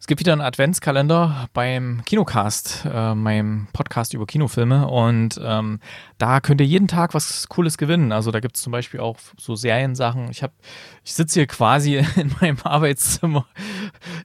[0.00, 4.88] Es gibt wieder einen Adventskalender beim Kinocast, äh, meinem Podcast über Kinofilme.
[4.88, 5.78] Und ähm,
[6.16, 8.10] da könnt ihr jeden Tag was Cooles gewinnen.
[8.10, 10.30] Also da gibt es zum Beispiel auch so Seriensachen.
[10.30, 10.54] Ich habe,
[11.04, 13.44] ich sitze hier quasi in meinem Arbeitszimmer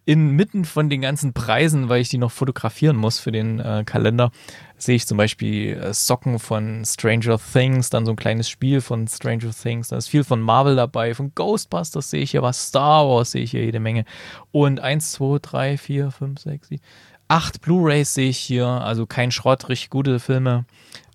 [0.06, 4.32] inmitten von den ganzen Preisen, weil ich die noch fotografieren muss für den äh, Kalender
[4.78, 9.08] sehe ich zum Beispiel äh, Socken von Stranger Things, dann so ein kleines Spiel von
[9.08, 13.08] Stranger Things, da ist viel von Marvel dabei, von Ghostbusters sehe ich hier was, Star
[13.08, 14.06] Wars sehe ich hier jede Menge.
[14.52, 16.82] Und 1, 2, 3, 4, 5, 6, 7,
[17.28, 20.66] 8 Blu-Rays sehe ich hier, also kein Schrott, richtig gute Filme.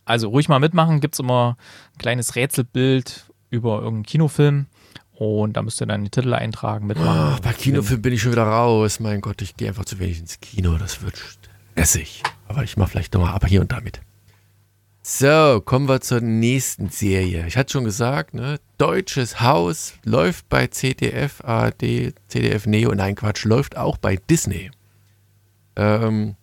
[0.05, 1.57] Also ruhig mal mitmachen, gibt es immer
[1.95, 4.67] ein kleines Rätselbild über irgendeinen Kinofilm.
[5.13, 7.35] Und da müsst ihr dann die Titel eintragen, mitmachen.
[7.37, 9.01] Oh, bei Kinofilm bin ich schon wieder raus.
[9.01, 10.79] Mein Gott, ich gehe einfach zu wenig ins Kino.
[10.79, 11.21] Das wird
[11.75, 12.23] Essig.
[12.51, 14.01] Aber ich mache vielleicht nochmal aber hier und damit.
[15.03, 17.47] So, kommen wir zur nächsten Serie.
[17.47, 23.45] Ich hatte schon gesagt, ne, Deutsches Haus läuft bei CDF, ARD, CDF Neo, nein Quatsch,
[23.45, 24.73] läuft auch bei Disney.
[25.77, 26.35] Ähm,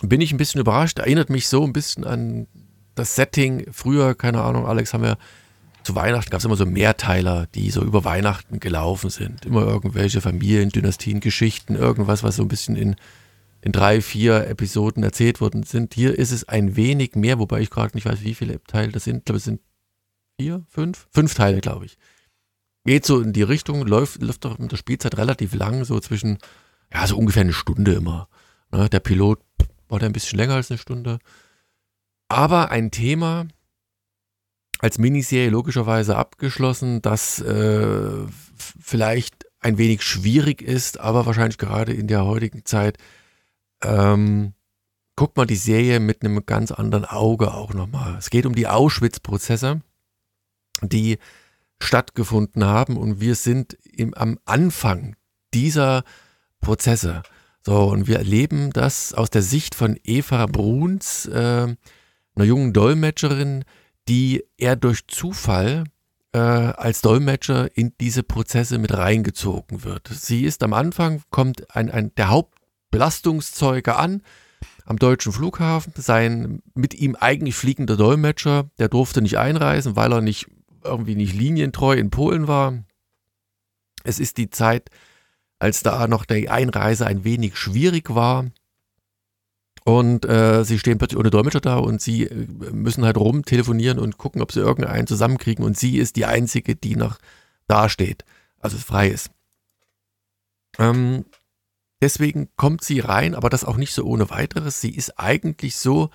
[0.00, 2.46] bin ich ein bisschen überrascht, erinnert mich so ein bisschen an
[2.94, 3.66] das Setting.
[3.72, 5.18] Früher, keine Ahnung, Alex, haben wir
[5.82, 9.44] zu Weihnachten gab es immer so Mehrteiler, die so über Weihnachten gelaufen sind.
[9.44, 12.94] Immer irgendwelche Familien, Dynastien, Geschichten, irgendwas, was so ein bisschen in
[13.66, 15.92] in drei, vier Episoden erzählt worden sind.
[15.92, 19.02] Hier ist es ein wenig mehr, wobei ich gerade nicht weiß, wie viele Teile das
[19.02, 19.18] sind.
[19.18, 19.60] Ich glaube, es sind
[20.38, 21.98] vier, fünf, fünf Teile, glaube ich.
[22.84, 26.38] Geht so in die Richtung, läuft, läuft doch mit der Spielzeit relativ lang, so zwischen,
[26.94, 28.28] ja, so ungefähr eine Stunde immer.
[28.70, 29.40] Ne, der Pilot
[29.88, 31.18] war da ein bisschen länger als eine Stunde.
[32.28, 33.48] Aber ein Thema
[34.78, 42.06] als Miniserie logischerweise abgeschlossen, das äh, vielleicht ein wenig schwierig ist, aber wahrscheinlich gerade in
[42.06, 42.98] der heutigen Zeit
[43.82, 44.54] ähm,
[45.16, 48.16] guckt man die Serie mit einem ganz anderen Auge auch nochmal.
[48.18, 49.80] Es geht um die Auschwitz-Prozesse,
[50.82, 51.18] die
[51.80, 55.16] stattgefunden haben und wir sind im, am Anfang
[55.52, 56.04] dieser
[56.60, 57.22] Prozesse.
[57.64, 61.74] So, und wir erleben das aus der Sicht von Eva Bruns, äh,
[62.34, 63.64] einer jungen Dolmetscherin,
[64.08, 65.84] die er durch Zufall
[66.32, 70.08] äh, als Dolmetscher in diese Prozesse mit reingezogen wird.
[70.08, 72.55] Sie ist am Anfang, kommt ein, ein, der Haupt
[72.96, 74.22] Belastungszeuge an
[74.86, 75.92] am deutschen Flughafen.
[75.96, 80.46] Sein mit ihm eigentlich fliegender Dolmetscher, der durfte nicht einreisen, weil er nicht
[80.82, 82.84] irgendwie nicht linientreu in Polen war.
[84.02, 84.88] Es ist die Zeit,
[85.58, 88.46] als da noch die Einreise ein wenig schwierig war.
[89.84, 93.98] Und äh, sie stehen plötzlich ohne Dolmetscher da und sie äh, müssen halt rum telefonieren
[93.98, 95.62] und gucken, ob sie irgendeinen zusammenkriegen.
[95.62, 97.18] Und sie ist die Einzige, die noch
[97.68, 98.24] dasteht,
[98.58, 99.30] also frei ist.
[100.78, 101.26] Ähm,
[102.00, 104.80] Deswegen kommt sie rein, aber das auch nicht so ohne weiteres.
[104.80, 106.10] Sie ist eigentlich so,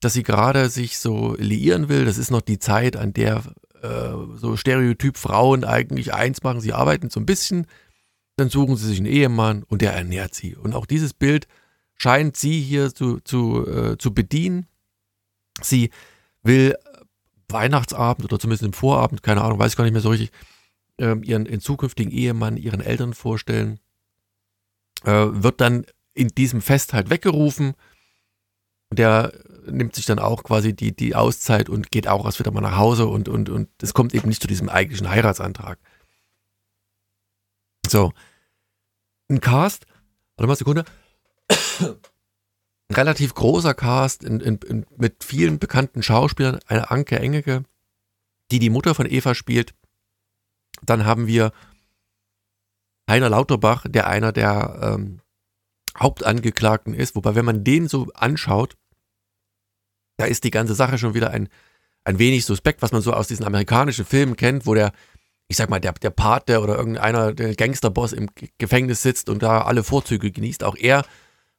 [0.00, 2.04] dass sie gerade sich so liieren will.
[2.04, 3.42] Das ist noch die Zeit, an der
[3.80, 6.60] äh, so Stereotyp Frauen eigentlich eins machen.
[6.60, 7.66] Sie arbeiten so ein bisschen,
[8.36, 10.56] dann suchen sie sich einen Ehemann und der ernährt sie.
[10.56, 11.48] Und auch dieses Bild
[11.96, 14.66] scheint sie hier zu, zu, äh, zu bedienen.
[15.62, 15.90] Sie
[16.42, 16.76] will
[17.48, 20.32] Weihnachtsabend oder zumindest im Vorabend, keine Ahnung, weiß ich gar nicht mehr so richtig,
[20.98, 23.78] äh, ihren, ihren zukünftigen Ehemann ihren Eltern vorstellen
[25.04, 25.84] wird dann
[26.14, 27.74] in diesem Fest halt weggerufen.
[28.92, 29.32] Der
[29.66, 32.76] nimmt sich dann auch quasi die, die Auszeit und geht auch erst wieder mal nach
[32.76, 35.78] Hause und, und, und es kommt eben nicht zu diesem eigentlichen Heiratsantrag.
[37.86, 38.12] So.
[39.28, 39.86] Ein Cast,
[40.36, 40.84] warte mal eine Sekunde.
[42.88, 46.58] Ein relativ großer Cast in, in, in, mit vielen bekannten Schauspielern.
[46.66, 47.64] Eine Anke Engeke,
[48.50, 49.74] die die Mutter von Eva spielt.
[50.82, 51.52] Dann haben wir
[53.12, 55.20] Heiner Lauterbach, der einer der ähm,
[55.98, 57.14] Hauptangeklagten ist.
[57.14, 58.78] Wobei, wenn man den so anschaut,
[60.16, 61.50] da ist die ganze Sache schon wieder ein,
[62.04, 64.92] ein wenig suspekt, was man so aus diesen amerikanischen Filmen kennt, wo der,
[65.48, 69.60] ich sag mal, der, der Pate oder irgendeiner, der Gangsterboss im Gefängnis sitzt und da
[69.60, 70.64] alle Vorzüge genießt.
[70.64, 71.04] Auch er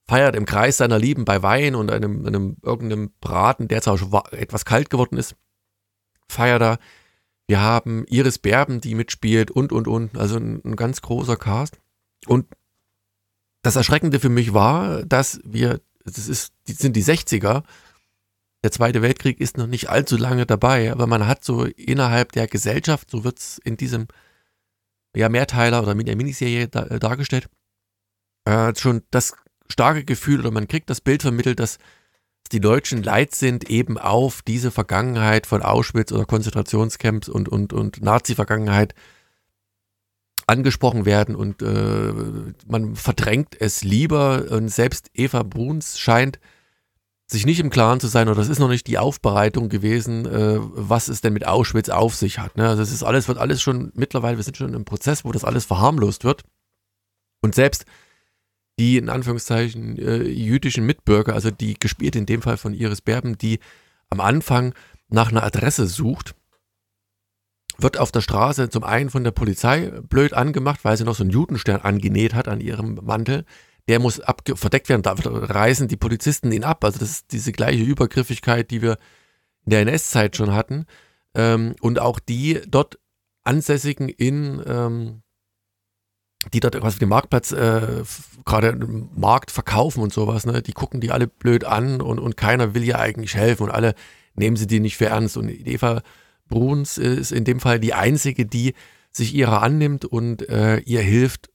[0.07, 4.11] feiert im Kreis seiner Lieben bei Wein und einem, einem irgendeinem Braten, der zwar schon
[4.31, 5.35] etwas kalt geworden ist,
[6.27, 6.79] feiert er
[7.47, 10.17] wir haben Iris Berben, die mitspielt und, und, und.
[10.17, 11.79] Also ein, ein ganz großer Cast.
[12.25, 12.47] Und
[13.61, 17.63] das Erschreckende für mich war, dass wir, das ist, die sind die 60er.
[18.63, 22.47] Der Zweite Weltkrieg ist noch nicht allzu lange dabei, aber man hat so innerhalb der
[22.47, 24.07] Gesellschaft, so wird es in diesem
[25.15, 27.49] ja, Mehrteiler oder mit der Miniserie da, äh, dargestellt,
[28.45, 29.33] äh, schon das
[29.69, 31.77] starke Gefühl oder man kriegt das Bild vermittelt, dass
[32.51, 38.01] die Deutschen leid sind eben auf diese Vergangenheit von Auschwitz oder Konzentrationscamps und, und, und
[38.01, 38.93] Nazi-Vergangenheit
[40.45, 42.13] angesprochen werden und äh,
[42.67, 44.45] man verdrängt es lieber.
[44.51, 46.39] Und selbst Eva Bruns scheint
[47.27, 50.57] sich nicht im Klaren zu sein, oder das ist noch nicht die Aufbereitung gewesen, äh,
[50.59, 52.57] was es denn mit Auschwitz auf sich hat.
[52.57, 52.67] Ne?
[52.67, 55.45] Also es ist alles, wird alles schon mittlerweile, wir sind schon im Prozess, wo das
[55.45, 56.43] alles verharmlost wird.
[57.41, 57.85] Und selbst
[58.79, 63.37] die in Anführungszeichen äh, jüdischen Mitbürger, also die gespielt in dem Fall von Iris Berben,
[63.37, 63.59] die
[64.09, 64.73] am Anfang
[65.09, 66.35] nach einer Adresse sucht,
[67.77, 71.23] wird auf der Straße zum einen von der Polizei blöd angemacht, weil sie noch so
[71.23, 73.45] einen Judenstern angenäht hat an ihrem Mantel.
[73.87, 74.21] Der muss
[74.55, 76.83] verdeckt werden, da reißen die Polizisten ihn ab.
[76.83, 78.97] Also das ist diese gleiche Übergriffigkeit, die wir
[79.65, 80.85] in der NS-Zeit schon hatten.
[81.35, 82.99] Ähm, und auch die dort
[83.43, 85.23] Ansässigen in, ähm,
[86.51, 88.03] die dort quasi den Marktplatz, äh,
[88.45, 88.77] gerade
[89.15, 92.83] Markt verkaufen und sowas, ne, die gucken die alle blöd an und, und keiner will
[92.83, 93.95] ja eigentlich helfen und alle
[94.35, 95.37] nehmen sie die nicht für ernst.
[95.37, 96.01] Und Eva
[96.49, 98.73] Bruns ist in dem Fall die einzige, die
[99.11, 101.49] sich ihrer annimmt und äh, ihr hilft,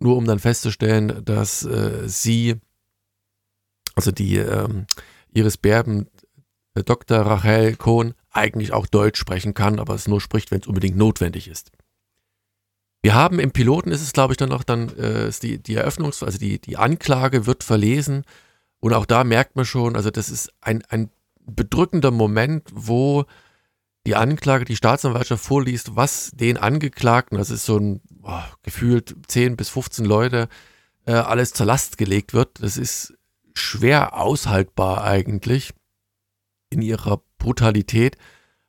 [0.00, 2.56] nur um dann festzustellen, dass äh, sie,
[3.94, 4.86] also die ähm,
[5.32, 6.08] Iris Berben,
[6.74, 7.18] äh, Dr.
[7.20, 11.48] Rachel Kohn, eigentlich auch Deutsch sprechen kann, aber es nur spricht, wenn es unbedingt notwendig
[11.48, 11.70] ist.
[13.04, 15.76] Wir haben im Piloten ist es, glaube ich, dann noch dann äh, ist die, die
[15.76, 18.24] Eröffnungs-, also die, die Anklage wird verlesen
[18.80, 21.10] und auch da merkt man schon, also das ist ein, ein
[21.44, 23.26] bedrückender Moment, wo
[24.06, 29.58] die Anklage, die Staatsanwaltschaft vorliest, was den Angeklagten, das ist so ein oh, gefühlt 10
[29.58, 30.48] bis 15 Leute,
[31.04, 32.62] äh, alles zur Last gelegt wird.
[32.62, 33.12] Das ist
[33.54, 35.74] schwer aushaltbar eigentlich
[36.70, 38.16] in ihrer Brutalität.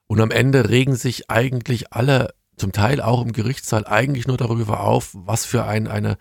[0.08, 4.82] Und am Ende regen sich eigentlich alle, zum Teil auch im Gerichtssaal, eigentlich nur darüber
[4.82, 6.18] auf, was für ein, eine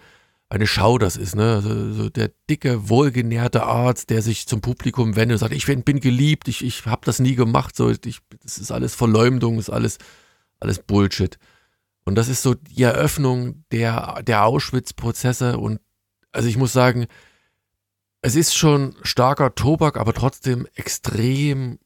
[0.54, 1.54] eine Schau das ist, ne?
[1.54, 5.82] Also, so der dicke, wohlgenährte Arzt, der sich zum Publikum wendet und sagt, ich bin,
[5.82, 9.70] bin geliebt, ich, ich habe das nie gemacht, so, ich, das ist alles Verleumdung, ist
[9.70, 9.98] alles,
[10.60, 11.38] alles Bullshit.
[12.04, 15.80] Und das ist so die Eröffnung der, der Auschwitz-Prozesse und
[16.32, 17.06] also ich muss sagen,
[18.20, 21.78] es ist schon starker Tobak, aber trotzdem extrem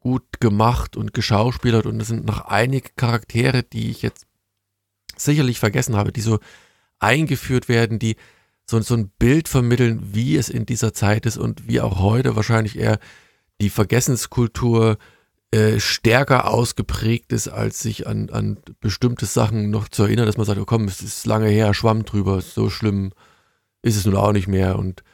[0.00, 4.26] gut gemacht und geschauspielert und es sind noch einige Charaktere, die ich jetzt
[5.16, 6.38] sicherlich vergessen habe, die so
[6.98, 8.16] eingeführt werden, die
[8.68, 12.36] so, so ein Bild vermitteln, wie es in dieser Zeit ist und wie auch heute
[12.36, 12.98] wahrscheinlich eher
[13.60, 14.98] die Vergessenskultur
[15.52, 20.46] äh, stärker ausgeprägt ist, als sich an, an bestimmte Sachen noch zu erinnern, dass man
[20.46, 23.12] sagt, oh komm, es ist lange her, Schwamm drüber, so schlimm
[23.82, 24.78] ist es nun auch nicht mehr.
[24.78, 25.04] Und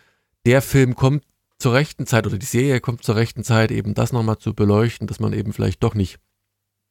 [0.47, 1.25] der Film kommt
[1.63, 5.07] zur rechten Zeit oder die Serie kommt zur rechten Zeit, eben das nochmal zu beleuchten,
[5.07, 6.19] dass man eben vielleicht doch nicht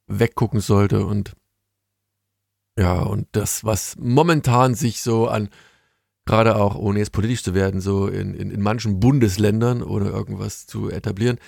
[0.06, 1.34] weggucken sollte und
[2.78, 5.50] ja, und das, was momentan sich so an,
[6.24, 10.66] gerade auch ohne jetzt politisch zu werden, so in, in, in manchen Bundesländern oder irgendwas
[10.66, 11.38] zu etablieren,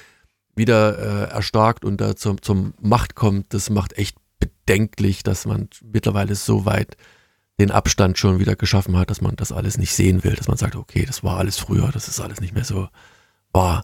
[0.54, 5.68] wieder äh, erstarkt und da zum, zum Macht kommt, das macht echt bedenklich, dass man
[5.82, 6.98] mittlerweile so weit
[7.58, 10.58] den Abstand schon wieder geschaffen hat, dass man das alles nicht sehen will, dass man
[10.58, 12.88] sagt, okay, das war alles früher, das ist alles nicht mehr so
[13.54, 13.82] Das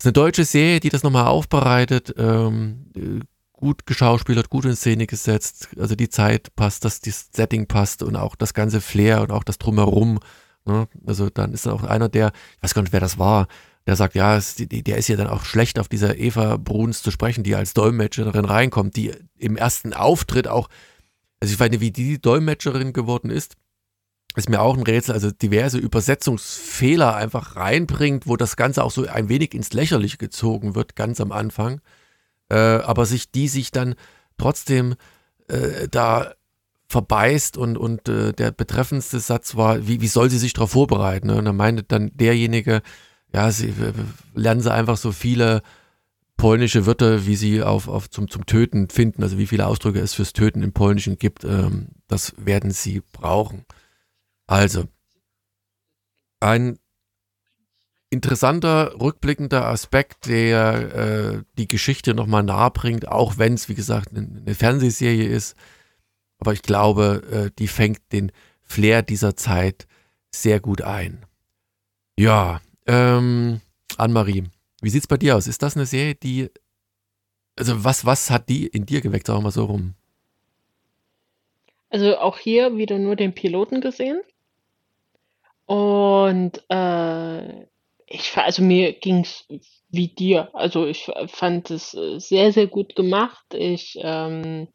[0.00, 5.68] ist eine deutsche Serie, die das nochmal aufbereitet, ähm, gut geschauspielert, gut in Szene gesetzt.
[5.78, 9.44] Also die Zeit passt, dass das Setting passt und auch das ganze Flair und auch
[9.44, 10.18] das Drumherum.
[10.66, 10.88] Ne?
[11.06, 13.46] Also dann ist dann auch einer, der, ich weiß gar nicht, wer das war,
[13.86, 17.02] der sagt, ja, es, die, der ist ja dann auch schlecht auf dieser Eva Bruns
[17.02, 20.68] zu sprechen, die als Dolmetscherin reinkommt, die im ersten Auftritt auch,
[21.40, 23.54] also ich weiß nicht, wie die Dolmetscherin geworden ist,
[24.34, 29.06] ist mir auch ein Rätsel, also diverse Übersetzungsfehler einfach reinbringt, wo das Ganze auch so
[29.06, 31.80] ein wenig ins Lächerliche gezogen wird, ganz am Anfang
[32.50, 33.94] äh, aber sich die sich dann
[34.38, 34.94] trotzdem
[35.48, 36.34] äh, da
[36.88, 41.28] verbeißt und, und äh, der betreffendste Satz war, wie, wie soll sie sich darauf vorbereiten?
[41.28, 41.36] Ne?
[41.36, 42.82] Und dann meinte dann derjenige,
[43.32, 43.74] ja, sie
[44.34, 45.62] lernen sie einfach so viele
[46.36, 50.14] polnische Wörter, wie sie auf, auf zum, zum Töten finden, also wie viele Ausdrücke es
[50.14, 53.64] fürs Töten im Polnischen gibt, ähm, das werden sie brauchen.
[54.46, 54.84] Also,
[56.40, 56.78] ein
[58.10, 64.10] interessanter, rückblickender Aspekt, der äh, die Geschichte nochmal nahe bringt, auch wenn es, wie gesagt,
[64.14, 65.56] eine Fernsehserie ist.
[66.38, 68.30] Aber ich glaube, äh, die fängt den
[68.62, 69.86] Flair dieser Zeit
[70.30, 71.26] sehr gut ein.
[72.16, 73.60] Ja, ähm,
[73.96, 74.44] Anne-Marie,
[74.80, 75.46] wie sieht's bei dir aus?
[75.46, 76.50] Ist das eine Serie, die,
[77.56, 79.94] also was, was hat die in dir geweckt, sagen wir mal so rum?
[81.88, 84.20] Also auch hier wieder nur den Piloten gesehen.
[85.66, 87.64] Und äh,
[88.06, 89.46] ich also mir ging's
[89.90, 90.50] wie dir.
[90.54, 93.44] Also ich fand es äh, sehr, sehr gut gemacht.
[93.54, 94.68] Ich, ähm,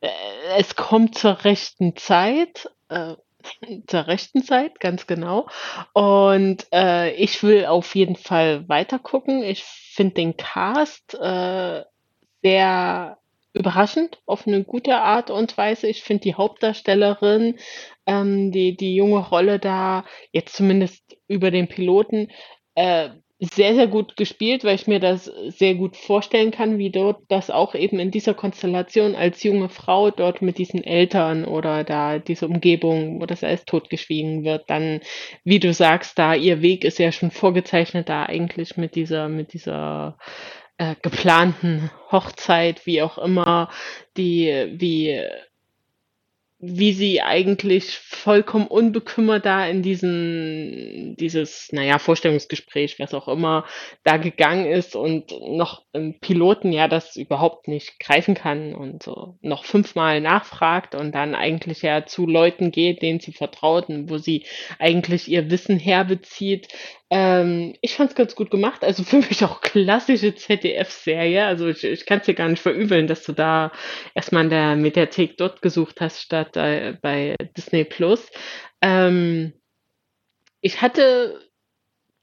[0.00, 0.08] äh,
[0.56, 3.16] es kommt zur rechten Zeit, äh,
[3.86, 5.48] zur rechten Zeit, ganz genau.
[5.92, 9.42] Und äh, ich will auf jeden Fall weiter gucken.
[9.42, 11.84] Ich finde den Cast äh,
[12.42, 13.19] sehr
[13.52, 15.88] überraschend auf eine gute Art und Weise.
[15.88, 17.58] Ich finde die Hauptdarstellerin,
[18.06, 22.28] ähm, die die junge Rolle da jetzt zumindest über den Piloten,
[22.74, 27.22] äh, sehr, sehr gut gespielt, weil ich mir das sehr gut vorstellen kann, wie dort
[27.28, 32.18] das auch eben in dieser Konstellation als junge Frau dort mit diesen Eltern oder da
[32.18, 35.00] diese Umgebung, wo das alles totgeschwiegen wird, dann,
[35.42, 39.54] wie du sagst, da ihr Weg ist ja schon vorgezeichnet da eigentlich mit dieser, mit
[39.54, 40.18] dieser
[40.80, 43.68] äh, geplanten Hochzeit, wie auch immer,
[44.16, 44.46] die,
[44.78, 45.20] wie
[46.62, 53.64] wie sie eigentlich vollkommen unbekümmert da in diesen, dieses, naja, Vorstellungsgespräch, was auch immer,
[54.04, 59.38] da gegangen ist und noch im Piloten ja das überhaupt nicht greifen kann und so
[59.40, 64.44] noch fünfmal nachfragt und dann eigentlich ja zu Leuten geht, denen sie vertrauten, wo sie
[64.78, 66.68] eigentlich ihr Wissen herbezieht,
[67.10, 68.84] ähm, ich fand es ganz gut gemacht.
[68.84, 71.44] Also für mich auch klassische ZDF-Serie.
[71.44, 73.72] Also ich, ich kann es dir gar nicht verübeln, dass du da
[74.14, 78.30] erstmal in der Mediathek dort gesucht hast, statt äh, bei Disney Plus.
[78.80, 79.52] Ähm,
[80.60, 81.49] ich hatte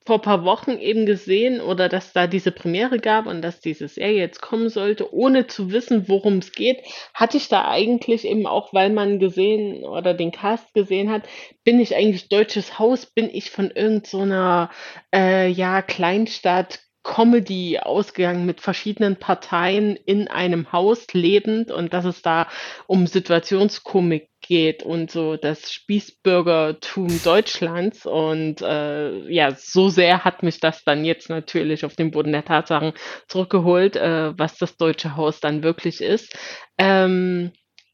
[0.08, 4.20] vor paar Wochen eben gesehen oder dass da diese Premiere gab und dass diese Serie
[4.20, 6.80] jetzt kommen sollte, ohne zu wissen, worum es geht,
[7.14, 11.24] hatte ich da eigentlich eben auch, weil man gesehen oder den Cast gesehen hat,
[11.66, 14.72] bin ich eigentlich deutsches Haus, bin ich von irgendeiner
[15.12, 22.04] so äh, ja Kleinstadt Comedy ausgegangen mit verschiedenen Parteien in einem Haus lebend und dass
[22.04, 22.48] es da
[22.86, 28.06] um Situationskomik geht und so das Spießbürgertum Deutschlands.
[28.06, 32.44] Und äh, ja, so sehr hat mich das dann jetzt natürlich auf den Boden der
[32.44, 32.92] Tatsachen
[33.30, 36.38] zurückgeholt, äh, was das deutsche Haus dann wirklich ist.
[36.78, 37.54] Ähm,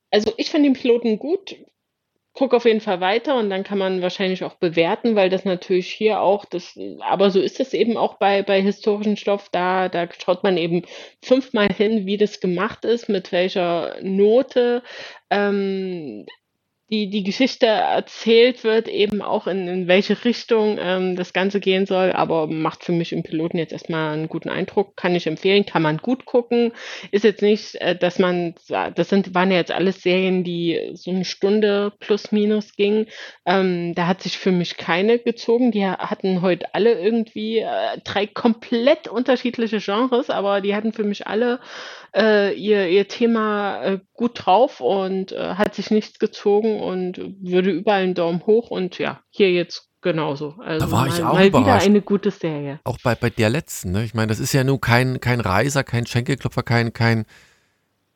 [0.10, 1.56] also ich finde den Piloten gut
[2.34, 5.92] guck auf jeden Fall weiter und dann kann man wahrscheinlich auch bewerten, weil das natürlich
[5.92, 10.08] hier auch das, aber so ist es eben auch bei, bei historischen Stoff, da, da
[10.12, 10.84] schaut man eben
[11.22, 14.82] fünfmal hin, wie das gemacht ist, mit welcher Note.
[15.30, 16.26] Ähm,
[16.90, 21.86] die, die Geschichte erzählt wird, eben auch in, in welche Richtung ähm, das Ganze gehen
[21.86, 25.66] soll, aber macht für mich im Piloten jetzt erstmal einen guten Eindruck, kann ich empfehlen,
[25.66, 26.74] kann man gut gucken.
[27.12, 31.10] Ist jetzt nicht, äh, dass man, das sind, waren ja jetzt alles Serien, die so
[31.12, 33.08] eine Stunde plus minus gingen.
[33.46, 35.72] Ähm, da hat sich für mich keine gezogen.
[35.72, 41.28] Die hatten heute alle irgendwie äh, drei komplett unterschiedliche Genres, aber die hatten für mich
[41.28, 41.60] alle
[42.16, 47.72] äh, ihr, ihr Thema äh, gut drauf und äh, hat sich nichts gezogen und würde
[47.72, 50.56] überall einen Daumen hoch und ja, hier jetzt genauso.
[50.60, 51.86] Also da war mal, ich auch mal überrascht.
[51.86, 52.80] wieder eine gute Serie.
[52.84, 54.04] Auch bei, bei der letzten, ne?
[54.04, 57.26] Ich meine, das ist ja nun kein, kein Reiser, kein Schenkelklopfer, kein, kein,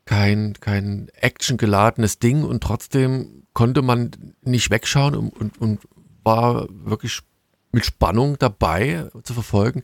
[0.06, 5.80] kein, kein actiongeladenes Ding und trotzdem konnte man nicht wegschauen und, und, und
[6.24, 7.22] war wirklich
[7.72, 9.84] mit Spannung dabei zu verfolgen.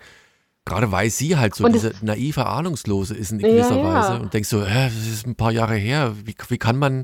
[0.66, 4.14] Gerade weil sie halt so Und diese es, naive Ahnungslose ist in ja, gewisser Weise
[4.14, 4.18] ja.
[4.18, 7.04] und denkst so, hä, das ist ein paar Jahre her, wie, wie kann man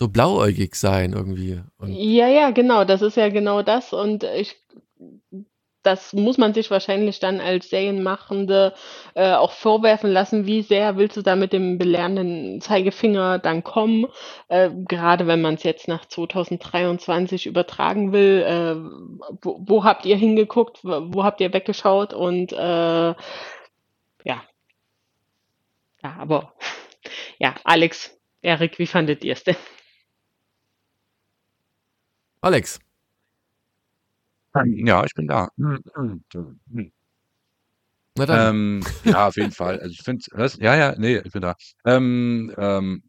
[0.00, 1.60] so blauäugig sein irgendwie?
[1.76, 3.92] Und Ja, ja, genau, das ist ja genau das.
[3.92, 4.56] Und ich,
[5.82, 8.72] das muss man sich wahrscheinlich dann als Serienmachende
[9.14, 14.06] äh, auch vorwerfen lassen, wie sehr willst du da mit dem belehrenden Zeigefinger dann kommen,
[14.48, 18.42] äh, gerade wenn man es jetzt nach 2023 übertragen will.
[18.42, 18.76] Äh,
[19.42, 22.56] wo, wo habt ihr hingeguckt, wo, habt ihr weggeschaut und äh,
[24.24, 24.42] ja,
[26.02, 26.54] ja, aber
[27.38, 29.56] ja, Alex, Erik, wie fandet ihr es denn?
[32.42, 32.80] Alex,
[34.66, 35.48] Ja, ich bin da.
[35.56, 36.24] Hm, hm,
[36.72, 36.92] hm.
[38.16, 39.78] na dann, Ähm, ja, auf jeden Fall.
[39.78, 40.56] Also ich finde, was?
[40.56, 41.54] Ja, ja, nee, ich bin da.
[41.84, 43.02] Ähm, ähm,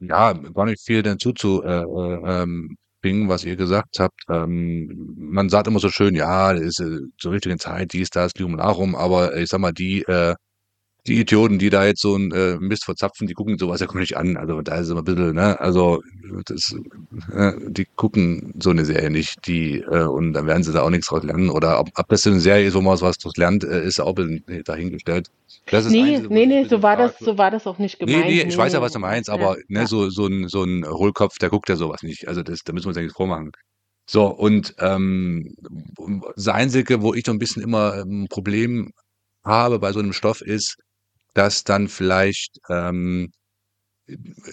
[0.00, 4.20] ja, gar nicht viel dazu zu äh, äh, ähm, bringen, was ihr gesagt habt.
[4.28, 8.34] Ähm, man sagt immer so schön, ja, das ist äh, zur richtigen Zeit, dies, das,
[8.34, 10.34] Lirum Larum, aber ich sag mal, die äh,
[11.06, 13.98] die Idioten, die da jetzt so 'n, äh, Mist verzapfen, die gucken sowas ja gar
[14.00, 14.36] nicht an.
[14.36, 16.00] Also, da ist immer 'n bisschen, ne also,
[16.46, 16.74] das
[17.34, 20.90] äh, die gucken so eine Serie nicht, die äh, und dann werden sie da auch
[20.90, 23.36] nichts draus lernen oder ob ob das so 'ne Serie ist, wo man was draus
[23.36, 25.28] lernt, äh, ist auch bisschen dahingestellt.
[25.70, 28.24] Das ist Nee, Einzige, nee, nee, so war das, so war das auch nicht Ne,
[28.24, 28.24] gemeint.
[28.24, 29.88] ne, ich weiß ja, Nee, was du meinst, ja, aber, ne, ja.
[29.88, 32.28] so so 'n so 'n Hohlkopf, der guckt ja sowas nicht.
[32.28, 33.50] Also, das da müssen wir uns nichts vormachen.
[34.10, 35.54] So, und, ähm,
[36.36, 38.92] das Einzige, wo ich so 'n bisschen immer 'n Problem
[39.44, 40.76] habe bei so 'nem Stoff ist,
[41.34, 43.30] dass dann vielleicht, ähm,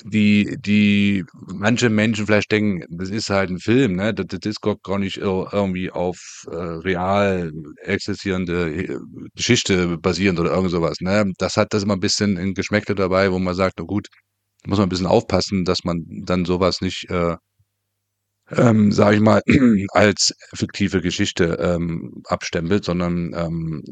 [0.05, 4.13] die die manche Menschen vielleicht denken, das ist halt 'n Film, ne?
[4.13, 7.51] Das das ist gar nicht ir irgendwie auf, äh, real
[7.84, 8.97] existierende, äh,
[9.36, 11.32] Geschichte basierend oder irgend so was, ne?
[11.39, 14.07] Das hat das immer 'n bisschen 'n Geschmäckle dabei, wo man sagt: „Na gut,
[14.67, 17.36] muss man 'n bisschen aufpassen, dass man dann so was nicht, äh,
[18.52, 19.41] ähm, sage ich mal,
[19.91, 23.84] als fiktive Geschichte ähm, abstempelt, sondern ähm,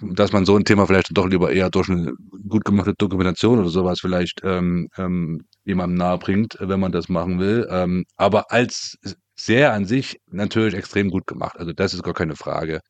[0.00, 2.12] dass man so ein Thema vielleicht doch lieber eher durch eine
[2.48, 7.40] gut gemachte Dokumentation oder sowas vielleicht ähm, ähm, jemandem nahe bringt, wenn man das machen
[7.40, 7.66] will.
[7.70, 8.96] Ähm, aber als
[9.36, 11.56] sehr an sich natürlich extrem gut gemacht.
[11.58, 12.80] Also das ist gar keine Frage.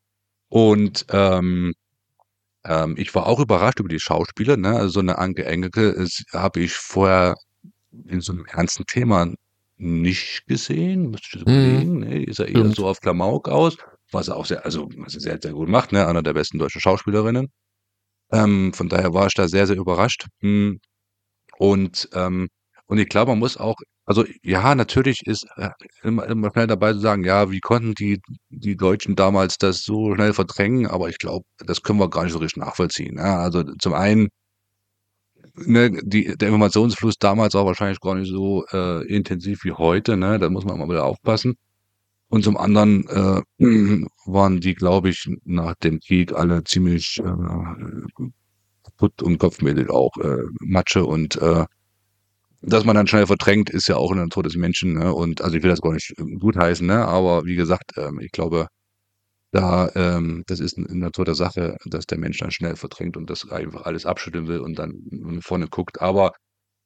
[0.49, 1.73] Und ähm,
[2.65, 4.57] ähm, ich war auch überrascht über die Schauspieler.
[4.57, 4.71] Ne?
[4.77, 7.35] Also so eine Anke Engelke habe ich vorher
[8.09, 9.33] in so einem ernsten Thema
[9.77, 11.11] nicht gesehen.
[11.11, 11.61] Müsste ich das Mhm.
[11.61, 12.01] überlegen.
[12.01, 12.77] Nee, ist er eher Stimmt.
[12.77, 13.77] so auf Klamauk aus.
[14.13, 15.93] Was er auch sehr, also was er sehr, sehr gut macht.
[15.93, 16.07] Ne?
[16.07, 17.49] Einer der besten deutschen Schauspielerinnen.
[18.33, 20.27] Ähm, von daher war ich da sehr, sehr überrascht.
[20.41, 20.81] Hm.
[21.59, 22.49] Und, ähm,
[22.87, 25.71] und ich glaube, man muss auch, also ja, natürlich ist äh,
[26.03, 28.21] immer, immer schnell dabei zu sagen, ja, wie konnten die,
[28.51, 30.87] die Deutschen damals das so schnell verdrängen?
[30.87, 33.19] Aber ich glaube, das können wir gar nicht so richtig nachvollziehen.
[33.19, 33.39] Ja?
[33.41, 34.29] Also zum einen,
[35.55, 40.17] ne, die, der Informationsfluss damals war wahrscheinlich gar nicht so äh, intensiv wie heute.
[40.17, 40.39] Ne?
[40.39, 41.57] Da muss man mal wieder aufpassen.
[42.29, 43.43] Und zum anderen äh,
[44.27, 48.25] waren die, glaube ich, nach dem Krieg alle ziemlich äh,
[48.83, 51.65] kaputt und kopfmäßig auch äh, Matsche und äh,
[52.67, 54.95] dass man dann schnell verdrängt, ist ja auch in der Natur des Menschen.
[54.95, 55.13] Ne?
[55.13, 57.07] Und also ich will das gar nicht ähm, gutheißen, ne?
[57.07, 58.69] aber wie gesagt, ähm, ich glaube,
[59.55, 63.31] da ähm, das ist in Natur der Sache, dass der Mensch dann schnell verdrängt und
[63.31, 64.95] das einfach alles abschütteln will und dann
[65.43, 66.03] vorne guckt.
[66.03, 66.33] Aber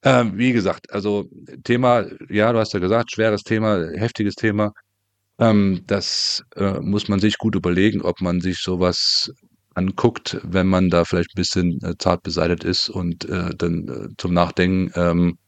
[0.04, 1.26] ähm, wie gesagt, also
[1.64, 4.72] Thema, ja, du hast ja gesagt, schweres Thema, heftiges Thema.
[5.38, 9.32] Ähm, das äh, muss man sich gut überlegen, ob man sich sowas
[9.74, 14.08] anguckt, wenn man da vielleicht ein bisschen äh, zart beseitigt ist und äh, dann äh,
[14.18, 15.38] zum Nachdenken ähm,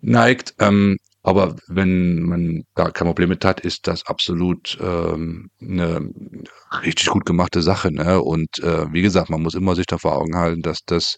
[0.00, 0.54] neigt.
[0.60, 6.08] Ähm, aber wenn man da kein Problem mit hat, ist das absolut ähm, eine
[6.84, 7.90] richtig gut gemachte Sache.
[7.90, 8.22] Ne?
[8.22, 11.16] Und äh, wie gesagt, man muss immer sich da vor Augen halten, dass das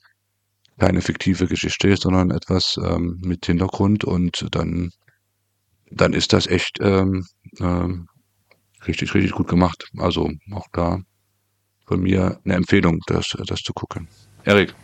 [0.78, 4.92] keine fiktive Geschichte ist, sondern etwas ähm, mit Hintergrund und dann,
[5.90, 7.26] dann ist das echt ähm,
[7.60, 8.06] ähm,
[8.86, 9.90] richtig, richtig gut gemacht.
[9.98, 11.00] Also auch da
[11.84, 14.08] von mir eine Empfehlung, das, das zu gucken.
[14.44, 14.74] Erik.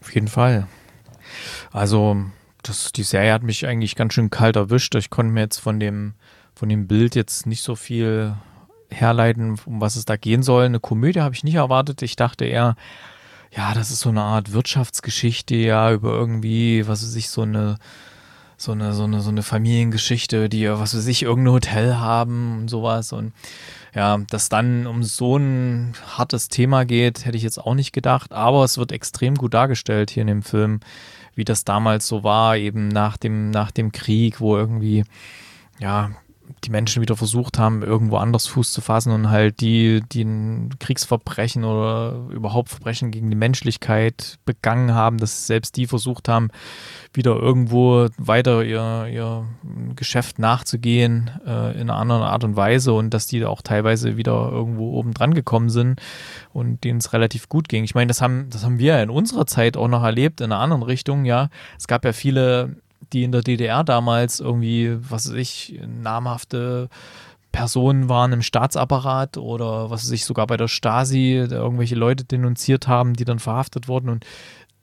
[0.00, 0.66] Auf jeden Fall.
[1.70, 2.24] Also,
[2.62, 4.94] das, die Serie hat mich eigentlich ganz schön kalt erwischt.
[4.94, 6.14] Ich konnte mir jetzt von dem,
[6.54, 8.34] von dem Bild jetzt nicht so viel
[8.90, 10.64] herleiten, um was es da gehen soll.
[10.64, 12.02] Eine Komödie habe ich nicht erwartet.
[12.02, 12.76] Ich dachte eher,
[13.54, 17.78] ja, das ist so eine Art Wirtschaftsgeschichte, ja, über irgendwie, was weiß ich, so eine,
[18.56, 22.68] so eine, so eine, so eine Familiengeschichte, die, was weiß ich, irgendein Hotel haben und
[22.68, 23.12] sowas.
[23.12, 23.32] Und
[23.94, 28.32] ja, dass dann um so ein hartes Thema geht, hätte ich jetzt auch nicht gedacht.
[28.32, 30.80] Aber es wird extrem gut dargestellt hier in dem Film,
[31.38, 35.04] wie das damals so war, eben nach dem, nach dem Krieg, wo irgendwie,
[35.78, 36.10] ja,
[36.64, 40.70] die Menschen wieder versucht haben, irgendwo anders Fuß zu fassen und halt die, die ein
[40.78, 46.48] Kriegsverbrechen oder überhaupt Verbrechen gegen die Menschlichkeit begangen haben, dass selbst die versucht haben,
[47.12, 49.46] wieder irgendwo weiter ihr, ihr
[49.96, 54.50] Geschäft nachzugehen äh, in einer anderen Art und Weise und dass die auch teilweise wieder
[54.50, 56.00] irgendwo oben dran gekommen sind
[56.52, 57.84] und denen es relativ gut ging.
[57.84, 60.60] Ich meine, das haben, das haben wir in unserer Zeit auch noch erlebt, in einer
[60.60, 61.48] anderen Richtung, ja.
[61.78, 62.76] Es gab ja viele
[63.12, 66.88] die in der DDR damals irgendwie, was weiß ich, namhafte
[67.52, 72.88] Personen waren im Staatsapparat oder was weiß ich, sogar bei der Stasi, irgendwelche Leute denunziert
[72.88, 74.26] haben, die dann verhaftet wurden und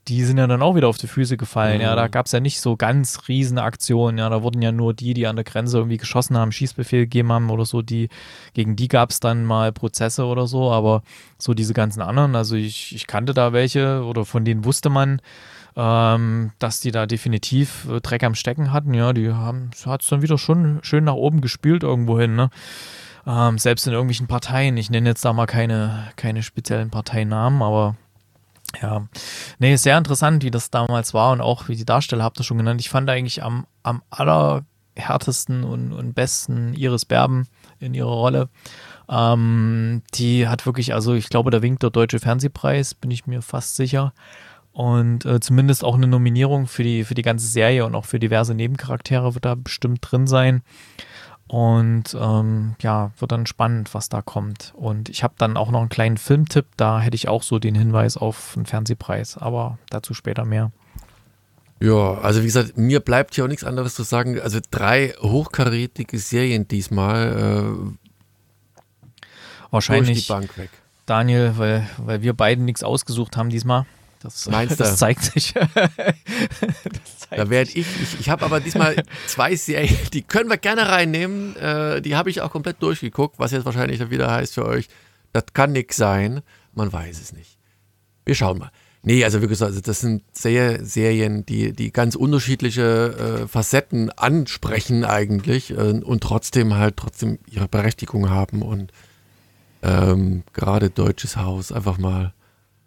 [0.08, 1.78] die sind ja dann auch wieder auf die Füße gefallen.
[1.78, 1.82] Mhm.
[1.82, 4.18] Ja, da gab es ja nicht so ganz riesen Aktionen.
[4.18, 7.32] Ja, da wurden ja nur die, die an der Grenze irgendwie geschossen haben, Schießbefehl gegeben
[7.32, 8.08] haben oder so, die,
[8.54, 11.02] gegen die gab es dann mal Prozesse oder so, aber
[11.38, 15.20] so diese ganzen anderen, also ich, ich kannte da welche oder von denen wusste man,
[15.76, 18.94] ähm, dass die da definitiv äh, Dreck am Stecken hatten.
[18.94, 22.34] Ja, die haben es dann wieder schon schön nach oben gespült irgendwo hin.
[22.34, 22.50] Ne?
[23.26, 24.76] Ähm, selbst in irgendwelchen Parteien.
[24.78, 27.96] Ich nenne jetzt da mal keine, keine speziellen Parteinamen, aber
[28.82, 29.06] ja,
[29.58, 32.58] nee, sehr interessant, wie das damals war und auch wie die Darsteller habt ihr schon
[32.58, 32.80] genannt.
[32.80, 37.48] Ich fand eigentlich am, am allerhärtesten und, und besten Iris Berben
[37.78, 38.48] in ihrer Rolle.
[39.08, 43.42] Ähm, die hat wirklich, also ich glaube, da winkt der Deutsche Fernsehpreis, bin ich mir
[43.42, 44.12] fast sicher
[44.76, 48.18] und äh, zumindest auch eine Nominierung für die, für die ganze Serie und auch für
[48.18, 50.60] diverse Nebencharaktere wird da bestimmt drin sein.
[51.48, 54.74] Und ähm, ja, wird dann spannend, was da kommt.
[54.76, 57.74] Und ich habe dann auch noch einen kleinen Filmtipp, da hätte ich auch so den
[57.74, 60.72] Hinweis auf einen Fernsehpreis, aber dazu später mehr.
[61.80, 64.38] Ja, also wie gesagt, mir bleibt hier auch nichts anderes zu sagen.
[64.38, 67.94] Also drei hochkarätige Serien diesmal.
[69.24, 69.24] Äh,
[69.70, 70.68] Wahrscheinlich die Bank weg.
[71.06, 73.86] Daniel, weil, weil wir beiden nichts ausgesucht haben diesmal.
[74.20, 75.52] Das, Meinst das zeigt sich.
[75.74, 78.96] das zeigt Da werde ich, ich, ich habe aber diesmal
[79.26, 81.56] zwei Serien, die können wir gerne reinnehmen.
[81.56, 84.88] Äh, die habe ich auch komplett durchgeguckt, was jetzt wahrscheinlich wieder heißt für euch,
[85.32, 86.42] das kann nix sein.
[86.74, 87.58] Man weiß es nicht.
[88.24, 88.70] Wir schauen mal.
[89.02, 94.10] Nee, also wie gesagt, also das sind sehr Serien, die, die ganz unterschiedliche äh, Facetten
[94.10, 98.92] ansprechen eigentlich äh, und trotzdem halt trotzdem ihre Berechtigung haben und
[99.82, 102.34] ähm, gerade Deutsches Haus einfach mal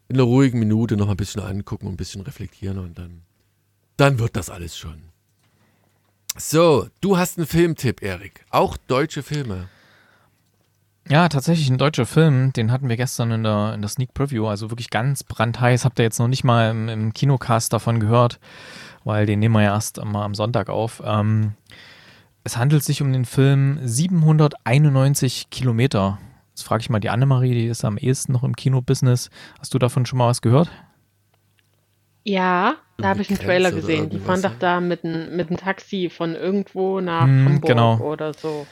[0.09, 3.21] in einer ruhigen Minute noch ein bisschen angucken und ein bisschen reflektieren und dann,
[3.95, 5.03] dann wird das alles schon.
[6.35, 8.45] So, du hast einen Filmtipp, Erik.
[8.49, 9.69] Auch deutsche Filme.
[11.07, 14.47] Ja, tatsächlich ein deutscher Film, den hatten wir gestern in der, in der Sneak Preview,
[14.47, 15.85] also wirklich ganz brandheiß.
[15.85, 18.39] Habt ihr jetzt noch nicht mal im, im Kinocast davon gehört,
[19.03, 21.01] weil den nehmen wir ja erst mal am Sonntag auf.
[21.03, 21.53] Ähm,
[22.43, 26.19] es handelt sich um den Film 791 Kilometer.
[26.59, 29.29] Jetzt frage ich mal die Annemarie, die ist am ehesten noch im Kinobusiness.
[29.59, 30.69] Hast du davon schon mal was gehört?
[32.25, 34.09] Ja, da habe ich einen Trailer gesehen.
[34.09, 37.97] Die fahren doch da mit einem Taxi von irgendwo nach Hm, Hamburg genau.
[37.99, 38.67] oder so.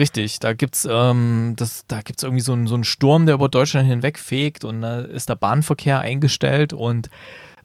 [0.00, 3.48] Richtig, da gibt's ähm, das, da gibt's irgendwie so einen, so einen Sturm, der über
[3.48, 7.08] Deutschland hinwegfegt und da ist der Bahnverkehr eingestellt und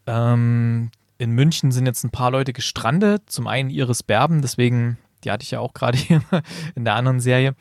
[0.06, 3.24] ähm, in München sind jetzt ein paar Leute gestrandet.
[3.26, 6.22] Zum einen Iris Berben, deswegen, die hatte ich ja auch gerade hier
[6.76, 7.56] in der anderen Serie.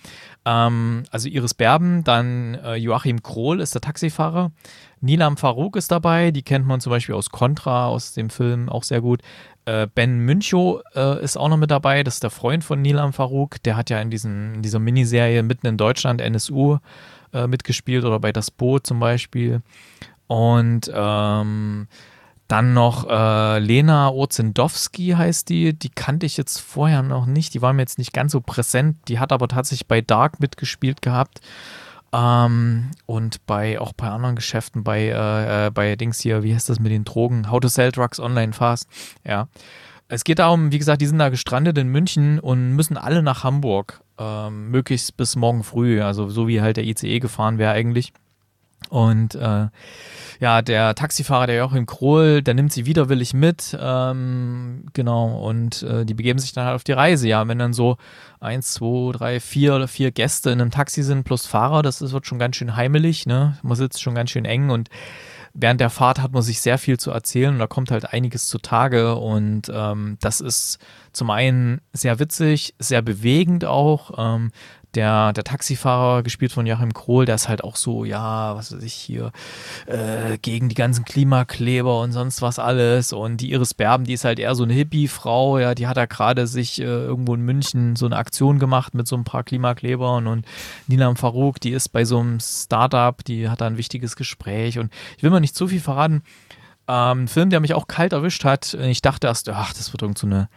[0.45, 4.53] Ähm, also Iris Berben, dann äh, Joachim Krohl ist der Taxifahrer.
[5.01, 8.85] Nilam Farouk ist dabei, die kennt man zum Beispiel aus Contra, aus dem Film auch
[8.85, 9.21] sehr gut.
[9.65, 13.13] Äh, ben Münchow äh, ist auch noch mit dabei, das ist der Freund von Nilam
[13.13, 13.63] Farouk.
[13.65, 16.79] Der hat ja in, diesen, in dieser Miniserie mitten in Deutschland NSU
[17.33, 19.63] äh, mitgespielt oder bei Das Boot zum Beispiel.
[20.27, 21.89] Und ähm,
[22.53, 25.73] dann noch äh, Lena Ozendowski heißt die.
[25.73, 27.55] Die kannte ich jetzt vorher noch nicht.
[27.55, 28.99] Die war mir jetzt nicht ganz so präsent.
[29.09, 31.41] Die hat aber tatsächlich bei Dark mitgespielt gehabt.
[32.13, 36.69] Ähm, und bei auch bei anderen Geschäften, bei, äh, äh, bei Dings hier, wie heißt
[36.69, 37.51] das mit den Drogen?
[37.51, 38.87] How to sell drugs online fast.
[39.25, 39.49] Ja.
[40.09, 43.45] Es geht darum, wie gesagt, die sind da gestrandet in München und müssen alle nach
[43.45, 44.03] Hamburg.
[44.19, 46.03] Ähm, möglichst bis morgen früh.
[46.03, 48.13] Also so wie halt der ICE gefahren wäre eigentlich.
[48.89, 49.69] Und äh,
[50.41, 56.05] ja, der Taxifahrer, der Joachim Krohl, der nimmt sie widerwillig mit, ähm, genau, und äh,
[56.05, 57.29] die begeben sich dann halt auf die Reise.
[57.29, 57.97] Ja, wenn dann so
[58.41, 62.13] eins, zwei, drei, vier oder vier Gäste in einem Taxi sind plus Fahrer, das ist,
[62.13, 63.57] wird schon ganz schön heimelig, ne?
[63.63, 64.89] Man sitzt schon ganz schön eng und
[65.55, 68.47] während der Fahrt hat man sich sehr viel zu erzählen und da kommt halt einiges
[68.47, 70.79] zutage und ähm, das ist
[71.13, 74.13] zum einen sehr witzig, sehr bewegend auch.
[74.17, 74.51] Ähm,
[74.95, 78.83] der, der Taxifahrer, gespielt von Joachim Krohl, der ist halt auch so, ja, was weiß
[78.83, 79.33] ich hier,
[79.87, 83.13] äh, gegen die ganzen Klimakleber und sonst was alles.
[83.13, 86.07] Und die Iris Berben, die ist halt eher so eine Hippie-Frau, ja, die hat da
[86.07, 90.27] gerade sich äh, irgendwo in München so eine Aktion gemacht mit so ein paar Klimaklebern.
[90.27, 90.47] Und
[90.87, 94.79] Nilam Farouk, die ist bei so einem Startup, die hat da ein wichtiges Gespräch.
[94.79, 96.23] Und ich will mal nicht zu viel verraten.
[96.89, 98.75] Ähm, ein Film, der mich auch kalt erwischt hat.
[98.75, 100.49] Ich dachte erst, ach, das wird irgend so eine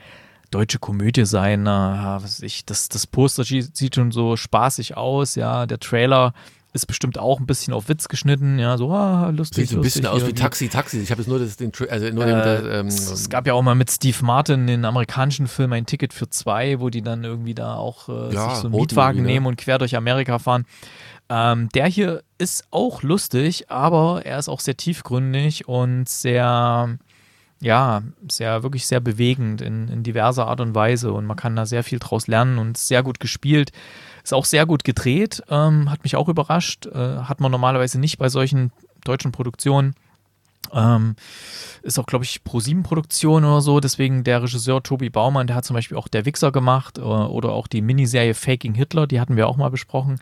[0.56, 1.64] deutsche Komödie sein.
[1.64, 5.66] Na, was ich, das, das Poster sieht schon so spaßig aus, ja.
[5.66, 6.34] Der Trailer
[6.72, 9.70] ist bestimmt auch ein bisschen auf Witz geschnitten, ja, so ah, lustig.
[9.70, 10.34] Sieht so ein bisschen aus wie.
[10.34, 11.00] Taxi, Taxi.
[11.00, 13.54] Ich habe jetzt nur das, den, also nur Äh, den, das, ähm, es, gab ja
[13.54, 17.24] auch mal mit Steve Martin den amerikanischen Film Ein Ticket für zwei, wo die dann
[17.24, 19.28] irgendwie da auch äh, Ja, sich so einen Mietwagen ne?
[19.28, 20.66] nehmen und quer durch Amerika fahren.
[21.28, 26.98] Ähm, der hier ist auch lustig, aber er ist auch sehr tiefgründig und sehr,
[27.62, 31.66] ja, sehr, wirklich sehr bewegend in, in diverser Art und Weise und man kann da
[31.66, 33.72] sehr viel draus lernen und sehr gut gespielt.
[34.24, 36.88] Ist auch sehr gut gedreht, ähm, hat mich auch überrascht.
[36.88, 38.72] Äh, hat man normalerweise nicht bei solchen
[39.04, 39.96] deutschen Produktionen.
[40.74, 41.16] Ähm,
[41.84, 43.80] ist auch, glaube ich, Pro-7-Produktion oder so.
[43.80, 47.52] Deswegen der Regisseur Tobi Baumann, der hat zum Beispiel auch Der Wichser gemacht äh, oder
[47.52, 50.20] auch die Miniserie Faking Hitler, die hatten wir auch mal besprochen.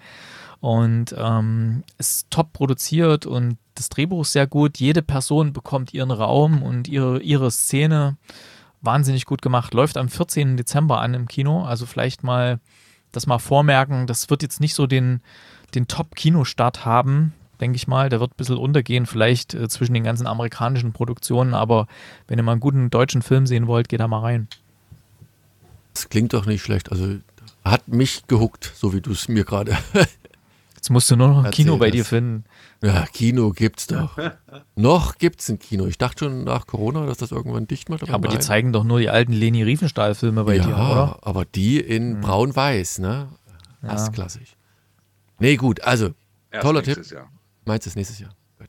[0.59, 4.77] Und ähm, ist top produziert und das Drehbuch ist sehr gut.
[4.79, 8.17] Jede Person bekommt ihren Raum und ihre, ihre Szene.
[8.81, 9.73] Wahnsinnig gut gemacht.
[9.73, 10.57] Läuft am 14.
[10.57, 11.63] Dezember an im Kino.
[11.63, 12.59] Also vielleicht mal
[13.11, 14.07] das mal vormerken.
[14.07, 15.21] Das wird jetzt nicht so den,
[15.73, 18.09] den Top-Kinostart haben, denke ich mal.
[18.09, 21.53] Der wird ein bisschen untergehen, vielleicht äh, zwischen den ganzen amerikanischen Produktionen.
[21.53, 21.87] Aber
[22.27, 24.47] wenn ihr mal einen guten deutschen Film sehen wollt, geht da mal rein.
[25.93, 26.91] das klingt doch nicht schlecht.
[26.91, 27.19] Also
[27.63, 29.77] hat mich gehuckt, so wie du es mir gerade.
[30.83, 31.95] Jetzt musst du nur noch ein Erzähl Kino bei das.
[31.95, 32.43] dir finden.
[32.83, 34.17] ja, Kino gibt's doch.
[34.75, 35.85] Noch gibt's ein Kino.
[35.85, 38.09] Ich dachte schon nach Corona, dass das irgendwann dicht macht.
[38.09, 38.41] Aber die nein.
[38.41, 41.19] zeigen doch nur die alten Leni Riefenstahl-Filme bei ja, dir, oder?
[41.21, 43.29] aber die in braun-weiß, ne?
[43.81, 44.57] Erstklassig.
[45.39, 46.09] Nee, gut, also
[46.51, 47.31] Erst Toller nächstes Jahr.
[47.63, 48.35] Meinst du es nächstes Jahr?
[48.59, 48.67] Gut.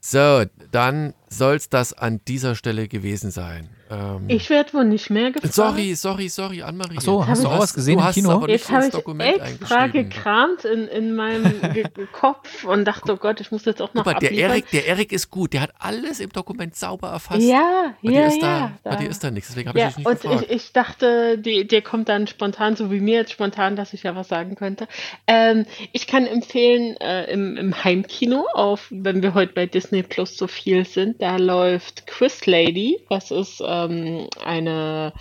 [0.00, 0.42] So,
[0.72, 3.68] dann soll es das an dieser Stelle gewesen sein.
[3.92, 5.52] Ähm, Ich werde wohl nicht mehr gefragt.
[5.52, 6.96] sorry, sorry, sorry, Anne-Marie.
[6.98, 8.46] Ach so, hast du auch was gesehen du im hast Kino?
[8.46, 11.60] Jetzt habe ich Dokument extra gekramt in, in meinem
[12.12, 14.50] Kopf und dachte, oh Gott, ich muss jetzt auch noch Guck mal, der abliefern.
[14.50, 15.52] Erik, der Erik ist gut.
[15.52, 17.42] Der hat alles im Dokument sauber erfasst.
[17.42, 18.72] Ja, bei ja, dir ist ja.
[18.82, 19.48] da, bei dir ist da nichts.
[19.50, 20.46] Deswegen habe ja, ich dich nicht und gefragt.
[20.48, 24.04] ich, ich dachte, die, dir kommt dann spontan, so wie mir jetzt spontan, dass ich
[24.04, 24.88] ja was sagen könnte.
[25.26, 30.36] Ähm, ich kann empfehlen, äh, im, im Heimkino, auf, wenn wir heute bei Disney Plus
[30.36, 33.00] so viel sind, da läuft Quiz Lady.
[33.10, 33.60] Das ist
[33.90, 35.12] ähm, eine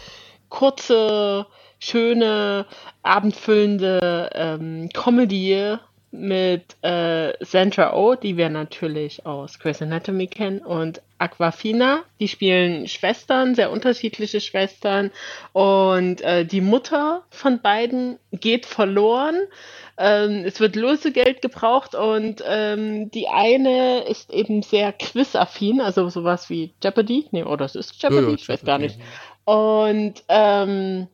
[0.50, 1.46] kurze,
[1.80, 2.66] schöne,
[3.04, 5.78] abendfüllende ähm, Comedy
[6.12, 12.04] mit äh, Sandra Oh, die wir natürlich aus Grey's Anatomy kennen, und Aquafina.
[12.20, 15.12] Die spielen Schwestern, sehr unterschiedliche Schwestern.
[15.54, 19.40] Und äh, die Mutter von beiden geht verloren.
[19.98, 26.50] Ähm, es wird Lösegeld gebraucht und ähm, die eine ist eben sehr quizaffin, also sowas
[26.50, 27.28] wie Jeopardy.
[27.32, 29.00] Nee, oder es ist Jeopardy, Ja, ja, ich weiß gar nicht.
[29.46, 31.08] Und ähm,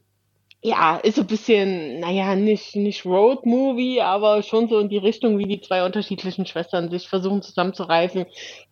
[0.64, 4.98] ja, ist so ein bisschen, naja, nicht, nicht Road Movie, aber schon so in die
[4.98, 8.26] Richtung, wie die zwei unterschiedlichen Schwestern sich versuchen zusammenzureißen.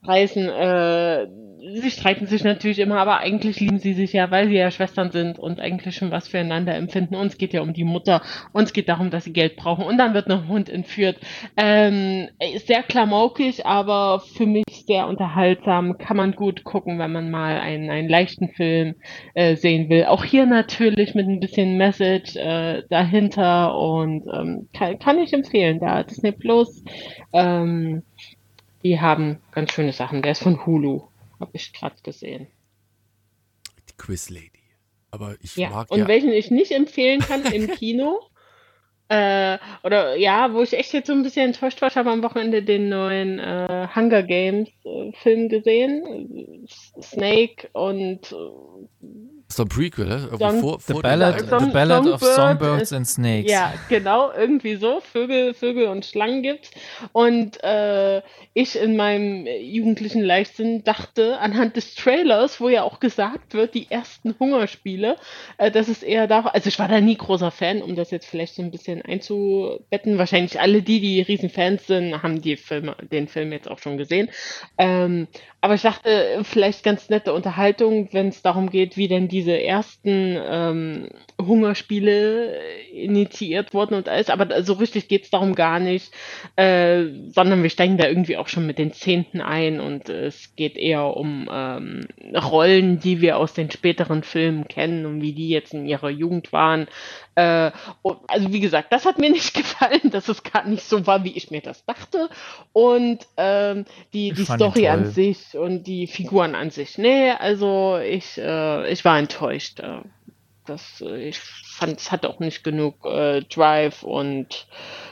[0.03, 1.27] Reißen, äh,
[1.75, 5.11] sie streiten sich natürlich immer, aber eigentlich lieben sie sich ja, weil sie ja Schwestern
[5.11, 7.15] sind und eigentlich schon was füreinander empfinden.
[7.15, 8.21] Uns geht ja um die Mutter,
[8.51, 11.17] uns geht darum, dass sie Geld brauchen und dann wird noch ein Hund entführt.
[11.55, 15.97] Ähm, ist sehr klamaukig, aber für mich sehr unterhaltsam.
[15.97, 18.95] Kann man gut gucken, wenn man mal einen, einen leichten Film
[19.33, 20.05] äh, sehen will.
[20.05, 25.79] Auch hier natürlich mit ein bisschen Message äh, dahinter und ähm, kann, kann ich empfehlen.
[25.79, 26.83] Da Disney Plus,
[27.33, 28.03] ähm,
[28.83, 30.21] die haben ganz schöne Sachen.
[30.21, 31.03] Der ist von Hulu,
[31.39, 32.47] habe ich gerade gesehen.
[33.89, 34.51] Die Quiz Lady.
[35.11, 36.07] Aber ich Ja, mag und ja.
[36.07, 38.19] welchen ich nicht empfehlen kann im Kino,
[39.07, 42.23] äh, oder ja, wo ich echt jetzt so ein bisschen enttäuscht war, ich habe am
[42.23, 49.69] Wochenende den neuen äh, Hunger Games äh, Film gesehen, äh, Snake und äh, So ein
[49.69, 50.15] Prequel, ne?
[50.31, 53.07] Irgendwie Song- vor, The vor Ballad, dem- Song- the Ballad of Songbird Songbirds ist- and
[53.07, 53.51] Snakes.
[53.51, 55.01] Ja, genau, irgendwie so.
[55.01, 56.71] Vögel, Vögel und Schlangen gibt's.
[57.11, 58.21] Und äh,
[58.55, 63.89] ich in meinem jugendlichen Leichtsinn dachte, anhand des Trailers, wo ja auch gesagt wird, die
[63.91, 65.15] ersten Hungerspiele,
[65.57, 68.25] äh, dass es eher da Also ich war da nie großer Fan, um das jetzt
[68.27, 70.17] vielleicht so ein bisschen einzubetten.
[70.17, 74.29] Wahrscheinlich alle die, die Riesenfans sind, haben die Filme, den Film jetzt auch schon gesehen.
[74.77, 75.27] Ähm,
[75.61, 80.37] aber ich dachte, vielleicht ganz nette Unterhaltung, wenn es darum geht, wie denn diese ersten
[80.49, 81.09] ähm,
[81.41, 84.29] Hungerspiele äh, initiiert wurden und alles.
[84.29, 86.13] Aber so richtig geht es darum gar nicht,
[86.55, 90.77] äh, sondern wir steigen da irgendwie auch schon mit den Zehnten ein und es geht
[90.77, 95.73] eher um ähm, Rollen, die wir aus den späteren Filmen kennen und wie die jetzt
[95.73, 96.87] in ihrer Jugend waren.
[97.35, 97.71] Äh,
[98.01, 101.23] und, also wie gesagt, das hat mir nicht gefallen, dass es gar nicht so war,
[101.23, 102.29] wie ich mir das dachte.
[102.73, 106.97] Und ähm, die, Ich die Story an sich und die Figuren an sich.
[106.97, 109.79] Nee, also ich, äh, ich war enttäuscht.
[109.79, 110.01] Äh,
[110.65, 114.67] das, äh, ich fand, es hatte auch nicht genug äh, Drive und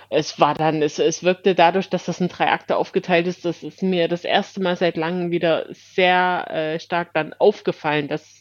[0.10, 3.64] es war dann, es, es wirkte dadurch, dass das in drei Akte aufgeteilt ist, das
[3.64, 8.33] ist mir das erste Mal seit langem wieder sehr äh, stark dann aufgefallen, dass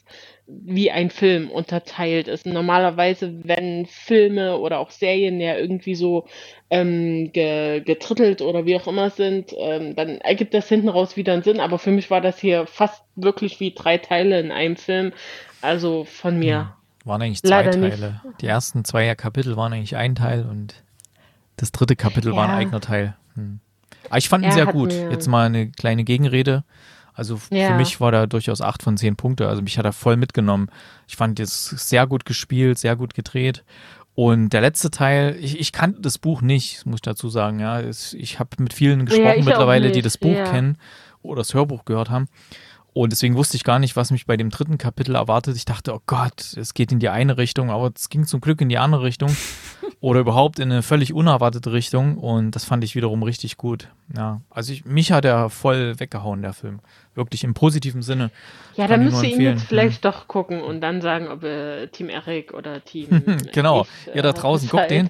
[0.64, 2.46] wie ein Film unterteilt ist.
[2.46, 6.26] Normalerweise, wenn Filme oder auch Serien ja irgendwie so
[6.70, 11.32] ähm, ge, getrittelt oder wie auch immer sind, ähm, dann ergibt das hinten raus wieder
[11.32, 11.60] einen Sinn.
[11.60, 15.12] Aber für mich war das hier fast wirklich wie drei Teile in einem Film.
[15.60, 16.74] Also von mir.
[17.04, 18.00] Waren eigentlich zwei Leider nicht.
[18.00, 18.20] Teile.
[18.40, 20.74] Die ersten zwei Kapitel waren eigentlich ein Teil und
[21.56, 22.56] das dritte Kapitel war ein Ja.
[22.56, 23.16] eigener Teil.
[23.34, 23.60] Hm.
[24.08, 24.92] Aber ich fand ihn Er sehr gut.
[24.92, 26.64] Jetzt mal eine kleine Gegenrede.
[27.14, 27.76] Also f- für Ja.
[27.76, 29.48] mich war da durchaus acht von zehn Punkte.
[29.48, 30.68] Also mich hat er voll mitgenommen.
[31.06, 33.64] Ich fand es sehr gut gespielt, sehr gut gedreht.
[34.14, 37.60] Und der letzte Teil, ich, ich kannte das Buch nicht, muss ich dazu sagen.
[37.60, 40.44] Ja, ich habe mit vielen gesprochen auch mittlerweile, die das Buch ja.
[40.44, 40.76] kennen
[41.22, 42.28] oder das Hörbuch gehört haben.
[42.94, 45.56] Und deswegen wusste ich gar nicht, was mich bei dem dritten Kapitel erwartet.
[45.56, 48.60] Ich dachte, oh Gott, es geht in die eine Richtung, aber es ging zum Glück
[48.60, 49.34] in die andere Richtung.
[50.02, 52.18] oder überhaupt in eine völlig unerwartete Richtung.
[52.18, 53.88] Und das fand ich wiederum richtig gut.
[54.14, 56.80] Ja, also ich, mich hat er voll weggehauen, der Film.
[57.14, 58.30] Wirklich im positiven Sinne.
[58.74, 61.90] Ja, dann ich müsst ihr ihn jetzt vielleicht doch gucken und dann sagen, ob ihr
[61.92, 63.08] Team Eric oder Team.
[63.52, 63.86] genau.
[64.06, 65.08] ich, Ihr da äh, draußen, guckt den.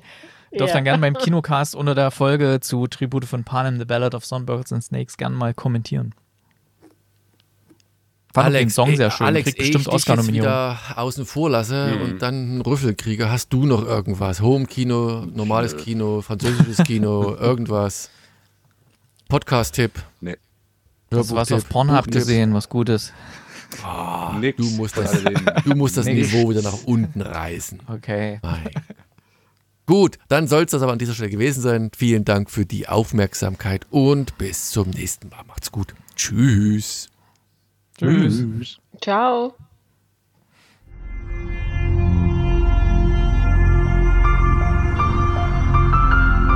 [0.52, 0.74] Dürft Ja.
[0.74, 4.72] dann gerne beim Kinocast unter der Folge zu Tribute von Panem, The Ballad of Songbirds
[4.72, 6.14] and Snakes gerne mal kommentieren.
[8.34, 9.26] Fand auch den Song eh- sehr schön.
[9.26, 10.46] Alex, Kriegt bestimmt ich dich jetzt Oscar-Nominierung.
[10.48, 12.02] wieder außen vor lasse Mhm.
[12.02, 14.40] und dann einen Rüffel kriege, hast du noch irgendwas?
[14.40, 18.08] Home-Kino, normales Kino, französisches Kino, irgendwas?
[19.28, 19.92] Podcast-Tipp?
[20.20, 20.36] Nee.
[21.12, 23.12] Hast du was auf Pornhub gesehen, was Gutes?
[24.40, 25.12] Nix Du musst das,
[25.64, 26.04] du musst das.
[26.06, 27.80] Niveau wieder nach unten reißen.
[27.88, 28.38] Okay.
[28.42, 28.68] Mein.
[29.86, 31.90] Gut, dann soll es das aber an dieser Stelle gewesen sein.
[31.96, 35.42] Vielen Dank für die Aufmerksamkeit und bis zum nächsten Mal.
[35.48, 35.94] Macht's gut.
[38.02, 38.38] Tschüss.
[38.38, 38.78] Tschüss.
[39.00, 39.54] Ciao.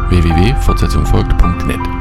[0.09, 1.95] www.fortsetzungfolgt.net